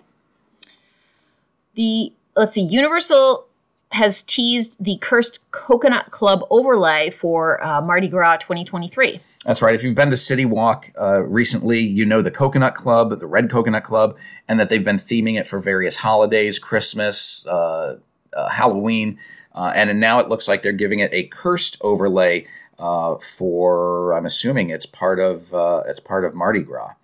The 1.75 2.13
let's 2.35 2.55
see. 2.55 2.61
Universal 2.61 3.45
has 3.91 4.23
teased 4.23 4.81
the 4.83 4.97
cursed 5.01 5.39
coconut 5.51 6.11
club 6.11 6.45
overlay 6.49 7.09
for 7.09 7.61
uh, 7.63 7.81
Mardi 7.81 8.07
Gras 8.07 8.37
2023. 8.37 9.19
That's 9.45 9.61
right. 9.61 9.73
If 9.73 9.83
you've 9.83 9.95
been 9.95 10.09
to 10.09 10.17
City 10.17 10.43
Walk 10.43 10.91
uh, 10.99 11.23
recently, 11.23 11.79
you 11.79 12.05
know 12.05 12.21
the 12.21 12.31
Coconut 12.31 12.75
Club, 12.75 13.17
the 13.19 13.27
Red 13.27 13.49
Coconut 13.49 13.85
Club, 13.85 14.17
and 14.49 14.59
that 14.59 14.69
they've 14.69 14.83
been 14.83 14.97
theming 14.97 15.39
it 15.39 15.47
for 15.47 15.59
various 15.59 15.97
holidays, 15.97 16.59
Christmas, 16.59 17.47
uh, 17.47 17.99
uh, 18.35 18.49
Halloween, 18.49 19.17
uh, 19.55 19.71
and 19.73 19.97
now 19.97 20.19
it 20.19 20.27
looks 20.27 20.49
like 20.49 20.61
they're 20.61 20.73
giving 20.73 20.99
it 20.99 21.13
a 21.13 21.23
cursed 21.23 21.77
overlay 21.79 22.47
uh, 22.79 23.15
for. 23.15 24.13
I'm 24.13 24.25
assuming 24.25 24.71
it's 24.71 24.85
part 24.85 25.21
of 25.21 25.53
uh, 25.53 25.83
it's 25.87 26.01
part 26.01 26.25
of 26.25 26.35
Mardi 26.35 26.61
Gras. 26.61 26.95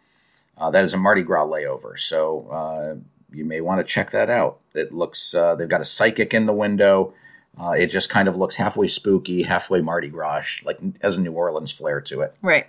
That 0.59 0.83
is 0.83 0.93
a 0.93 0.97
Mardi 0.97 1.23
Gras 1.23 1.45
layover, 1.45 1.97
so 1.97 3.01
you 3.31 3.45
may 3.45 3.61
want 3.61 3.79
to 3.79 3.85
check 3.85 4.11
that 4.11 4.29
out. 4.29 4.59
It 4.73 4.93
looks 4.93 5.31
they've 5.31 5.69
got 5.69 5.81
a 5.81 5.85
psychic 5.85 6.33
in 6.33 6.47
the 6.47 6.53
window. 6.53 7.13
Uh, 7.59 7.71
it 7.71 7.87
just 7.87 8.09
kind 8.09 8.27
of 8.27 8.35
looks 8.35 8.55
halfway 8.55 8.87
spooky, 8.87 9.43
halfway 9.43 9.81
Mardi 9.81 10.09
Gras, 10.09 10.61
like 10.63 10.79
has 11.01 11.17
a 11.17 11.21
New 11.21 11.31
Orleans 11.31 11.71
flair 11.71 12.01
to 12.01 12.21
it. 12.21 12.35
Right. 12.41 12.67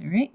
All 0.00 0.08
right. 0.08 0.32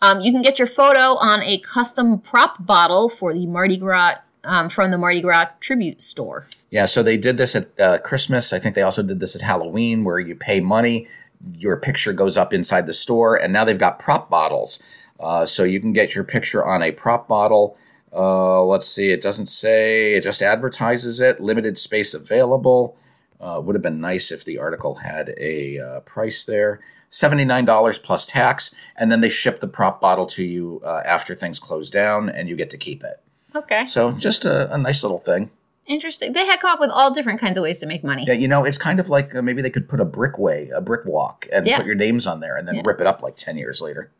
Um, 0.00 0.20
you 0.20 0.32
can 0.32 0.42
get 0.42 0.58
your 0.58 0.68
photo 0.68 1.16
on 1.16 1.42
a 1.42 1.58
custom 1.58 2.20
prop 2.20 2.64
bottle 2.64 3.08
for 3.08 3.34
the 3.34 3.46
Mardi 3.46 3.76
Gras 3.76 4.16
um, 4.44 4.68
from 4.68 4.90
the 4.90 4.98
Mardi 4.98 5.20
Gras 5.20 5.48
tribute 5.60 6.02
store. 6.02 6.48
Yeah, 6.70 6.86
so 6.86 7.02
they 7.02 7.16
did 7.16 7.36
this 7.36 7.56
at 7.56 7.80
uh, 7.80 7.98
Christmas. 7.98 8.52
I 8.52 8.58
think 8.58 8.74
they 8.74 8.82
also 8.82 9.02
did 9.02 9.20
this 9.20 9.34
at 9.34 9.42
Halloween, 9.42 10.04
where 10.04 10.20
you 10.20 10.34
pay 10.34 10.60
money, 10.60 11.08
your 11.56 11.76
picture 11.76 12.12
goes 12.12 12.36
up 12.36 12.52
inside 12.52 12.86
the 12.86 12.94
store, 12.94 13.36
and 13.36 13.52
now 13.52 13.64
they've 13.64 13.78
got 13.78 13.98
prop 13.98 14.30
bottles. 14.30 14.82
Uh, 15.18 15.44
so 15.44 15.64
you 15.64 15.80
can 15.80 15.92
get 15.92 16.14
your 16.14 16.24
picture 16.24 16.64
on 16.64 16.82
a 16.82 16.92
prop 16.92 17.26
bottle. 17.26 17.76
Uh, 18.12 18.62
let's 18.64 18.86
see, 18.88 19.10
it 19.10 19.20
doesn't 19.20 19.46
say, 19.46 20.14
it 20.14 20.22
just 20.22 20.42
advertises 20.42 21.20
it. 21.20 21.40
Limited 21.40 21.76
space 21.78 22.14
available. 22.14 22.96
Uh, 23.40 23.60
would 23.62 23.74
have 23.76 23.82
been 23.82 24.00
nice 24.00 24.32
if 24.32 24.44
the 24.44 24.58
article 24.58 24.96
had 24.96 25.34
a 25.38 25.78
uh, 25.78 26.00
price 26.00 26.44
there. 26.44 26.80
$79 27.10 28.02
plus 28.02 28.26
tax, 28.26 28.74
and 28.96 29.10
then 29.10 29.20
they 29.20 29.28
ship 29.28 29.60
the 29.60 29.68
prop 29.68 30.00
bottle 30.00 30.26
to 30.26 30.44
you 30.44 30.80
uh, 30.84 31.02
after 31.06 31.34
things 31.34 31.58
close 31.58 31.88
down, 31.88 32.28
and 32.28 32.48
you 32.48 32.56
get 32.56 32.68
to 32.70 32.76
keep 32.76 33.02
it. 33.02 33.20
Okay. 33.54 33.86
So 33.86 34.12
just 34.12 34.44
a, 34.44 34.72
a 34.74 34.76
nice 34.78 35.02
little 35.02 35.18
thing. 35.18 35.50
Interesting. 35.86 36.34
They 36.34 36.44
had 36.44 36.60
come 36.60 36.70
up 36.70 36.80
with 36.80 36.90
all 36.90 37.10
different 37.10 37.40
kinds 37.40 37.56
of 37.56 37.62
ways 37.62 37.78
to 37.78 37.86
make 37.86 38.04
money. 38.04 38.24
Yeah, 38.26 38.34
you 38.34 38.46
know, 38.46 38.64
it's 38.64 38.76
kind 38.76 39.00
of 39.00 39.08
like 39.08 39.34
uh, 39.34 39.40
maybe 39.40 39.62
they 39.62 39.70
could 39.70 39.88
put 39.88 40.00
a 40.00 40.04
brickway, 40.04 40.68
a 40.68 40.82
brick 40.82 41.06
walk, 41.06 41.46
and 41.50 41.66
Yeah. 41.66 41.78
put 41.78 41.86
your 41.86 41.94
names 41.94 42.26
on 42.26 42.40
there, 42.40 42.56
and 42.56 42.68
then 42.68 42.74
Yeah. 42.76 42.82
rip 42.84 43.00
it 43.00 43.06
up 43.06 43.22
like 43.22 43.36
ten 43.36 43.56
years 43.56 43.80
later. 43.80 44.10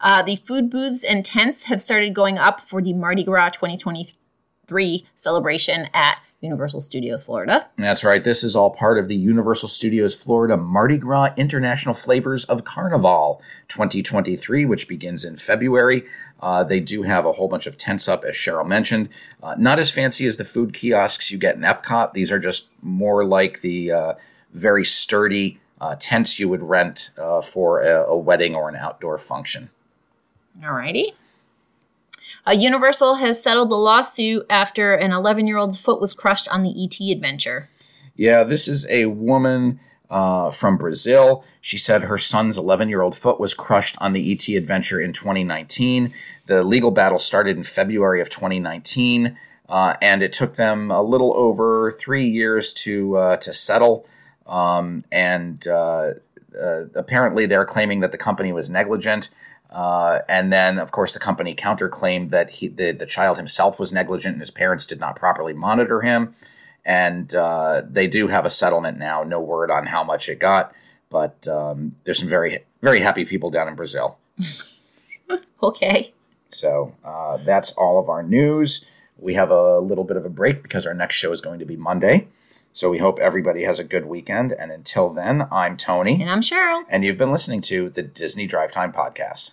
Uh, 0.00 0.22
the 0.22 0.36
food 0.36 0.70
booths 0.70 1.04
and 1.04 1.24
tents 1.24 1.64
have 1.64 1.80
started 1.80 2.14
going 2.14 2.38
up 2.38 2.60
for 2.60 2.82
the 2.82 2.92
Mardi 2.92 3.24
Gras 3.24 3.50
2023 3.50 5.06
celebration 5.14 5.88
at 5.94 6.20
Universal 6.40 6.80
Studios 6.80 7.24
Florida. 7.24 7.68
That's 7.78 8.04
right. 8.04 8.22
This 8.22 8.44
is 8.44 8.54
all 8.54 8.70
part 8.70 8.98
of 8.98 9.08
the 9.08 9.16
Universal 9.16 9.70
Studios 9.70 10.14
Florida 10.14 10.56
Mardi 10.56 10.98
Gras 10.98 11.30
International 11.36 11.94
Flavors 11.94 12.44
of 12.44 12.64
Carnival 12.64 13.40
2023, 13.68 14.66
which 14.66 14.86
begins 14.86 15.24
in 15.24 15.36
February. 15.36 16.04
Uh, 16.40 16.62
they 16.62 16.80
do 16.80 17.02
have 17.02 17.24
a 17.24 17.32
whole 17.32 17.48
bunch 17.48 17.66
of 17.66 17.78
tents 17.78 18.06
up, 18.08 18.22
as 18.24 18.34
Cheryl 18.34 18.66
mentioned. 18.66 19.08
Uh, 19.42 19.54
not 19.58 19.78
as 19.78 19.90
fancy 19.90 20.26
as 20.26 20.36
the 20.36 20.44
food 20.44 20.74
kiosks 20.74 21.30
you 21.30 21.38
get 21.38 21.56
in 21.56 21.62
Epcot. 21.62 22.12
These 22.12 22.30
are 22.30 22.38
just 22.38 22.68
more 22.82 23.24
like 23.24 23.62
the 23.62 23.90
uh, 23.90 24.14
very 24.52 24.84
sturdy 24.84 25.58
uh, 25.80 25.96
tents 25.98 26.38
you 26.38 26.48
would 26.48 26.62
rent 26.62 27.10
uh, 27.18 27.40
for 27.40 27.80
a, 27.80 28.04
a 28.04 28.16
wedding 28.16 28.54
or 28.54 28.68
an 28.68 28.76
outdoor 28.76 29.16
function. 29.16 29.70
Alrighty. 30.62 31.12
Uh, 32.46 32.52
Universal 32.52 33.16
has 33.16 33.42
settled 33.42 33.70
the 33.70 33.76
lawsuit 33.76 34.46
after 34.48 34.94
an 34.94 35.12
11 35.12 35.46
year 35.46 35.56
old's 35.56 35.78
foot 35.78 36.00
was 36.00 36.14
crushed 36.14 36.48
on 36.48 36.62
the 36.62 36.84
ET 36.84 37.00
adventure. 37.12 37.68
Yeah, 38.14 38.44
this 38.44 38.68
is 38.68 38.86
a 38.88 39.06
woman 39.06 39.80
uh, 40.08 40.50
from 40.50 40.78
Brazil. 40.78 41.44
She 41.60 41.76
said 41.76 42.04
her 42.04 42.18
son's 42.18 42.56
11 42.56 42.88
year 42.88 43.02
old 43.02 43.16
foot 43.16 43.40
was 43.40 43.54
crushed 43.54 43.96
on 44.00 44.12
the 44.12 44.32
ET 44.32 44.48
adventure 44.48 45.00
in 45.00 45.12
2019. 45.12 46.12
The 46.46 46.62
legal 46.62 46.92
battle 46.92 47.18
started 47.18 47.56
in 47.56 47.64
February 47.64 48.20
of 48.20 48.30
2019, 48.30 49.36
uh, 49.68 49.94
and 50.00 50.22
it 50.22 50.32
took 50.32 50.54
them 50.54 50.90
a 50.90 51.02
little 51.02 51.36
over 51.36 51.90
three 51.90 52.26
years 52.26 52.72
to 52.74 53.16
uh, 53.16 53.36
to 53.38 53.52
settle. 53.52 54.06
Um, 54.46 55.04
and 55.10 55.66
uh, 55.66 56.12
uh, 56.58 56.84
apparently, 56.94 57.46
they're 57.46 57.64
claiming 57.64 58.00
that 58.00 58.12
the 58.12 58.18
company 58.18 58.52
was 58.52 58.70
negligent. 58.70 59.28
Uh, 59.70 60.20
and 60.28 60.52
then, 60.52 60.78
of 60.78 60.92
course, 60.92 61.12
the 61.12 61.18
company 61.20 61.54
counterclaimed 61.54 62.30
that 62.30 62.50
he, 62.50 62.68
the, 62.68 62.92
the 62.92 63.06
child 63.06 63.36
himself 63.36 63.78
was 63.80 63.92
negligent 63.92 64.34
and 64.34 64.40
his 64.42 64.50
parents 64.50 64.86
did 64.86 65.00
not 65.00 65.16
properly 65.16 65.52
monitor 65.52 66.00
him 66.02 66.34
and 66.84 67.34
uh, 67.34 67.82
they 67.90 68.06
do 68.06 68.28
have 68.28 68.46
a 68.46 68.50
settlement 68.50 68.96
now. 68.96 69.24
No 69.24 69.40
word 69.40 69.72
on 69.72 69.86
how 69.86 70.04
much 70.04 70.28
it 70.28 70.38
got, 70.38 70.72
but 71.10 71.46
um, 71.48 71.96
there's 72.04 72.20
some 72.20 72.28
very 72.28 72.60
very 72.80 73.00
happy 73.00 73.24
people 73.24 73.50
down 73.50 73.66
in 73.68 73.74
Brazil. 73.74 74.18
Okay. 75.62 76.12
So 76.50 76.94
uh, 77.04 77.38
that's 77.38 77.72
all 77.72 77.98
of 77.98 78.08
our 78.08 78.22
news. 78.22 78.84
We 79.18 79.34
have 79.34 79.50
a 79.50 79.78
little 79.80 80.04
bit 80.04 80.16
of 80.18 80.24
a 80.26 80.28
break 80.28 80.62
because 80.62 80.86
our 80.86 80.94
next 80.94 81.16
show 81.16 81.32
is 81.32 81.40
going 81.40 81.58
to 81.58 81.64
be 81.64 81.76
Monday. 81.76 82.28
So 82.72 82.90
we 82.90 82.98
hope 82.98 83.18
everybody 83.18 83.62
has 83.64 83.78
a 83.80 83.84
good 83.84 84.04
weekend. 84.04 84.52
And 84.52 84.70
until 84.70 85.08
then, 85.10 85.48
I'm 85.50 85.76
Tony, 85.78 86.20
And 86.20 86.30
I'm 86.30 86.42
Cheryl. 86.42 86.84
and 86.90 87.04
you've 87.04 87.16
been 87.16 87.32
listening 87.32 87.62
to 87.62 87.88
the 87.88 88.02
Disney 88.02 88.46
Drive 88.46 88.70
Time 88.70 88.92
Podcast. 88.92 89.52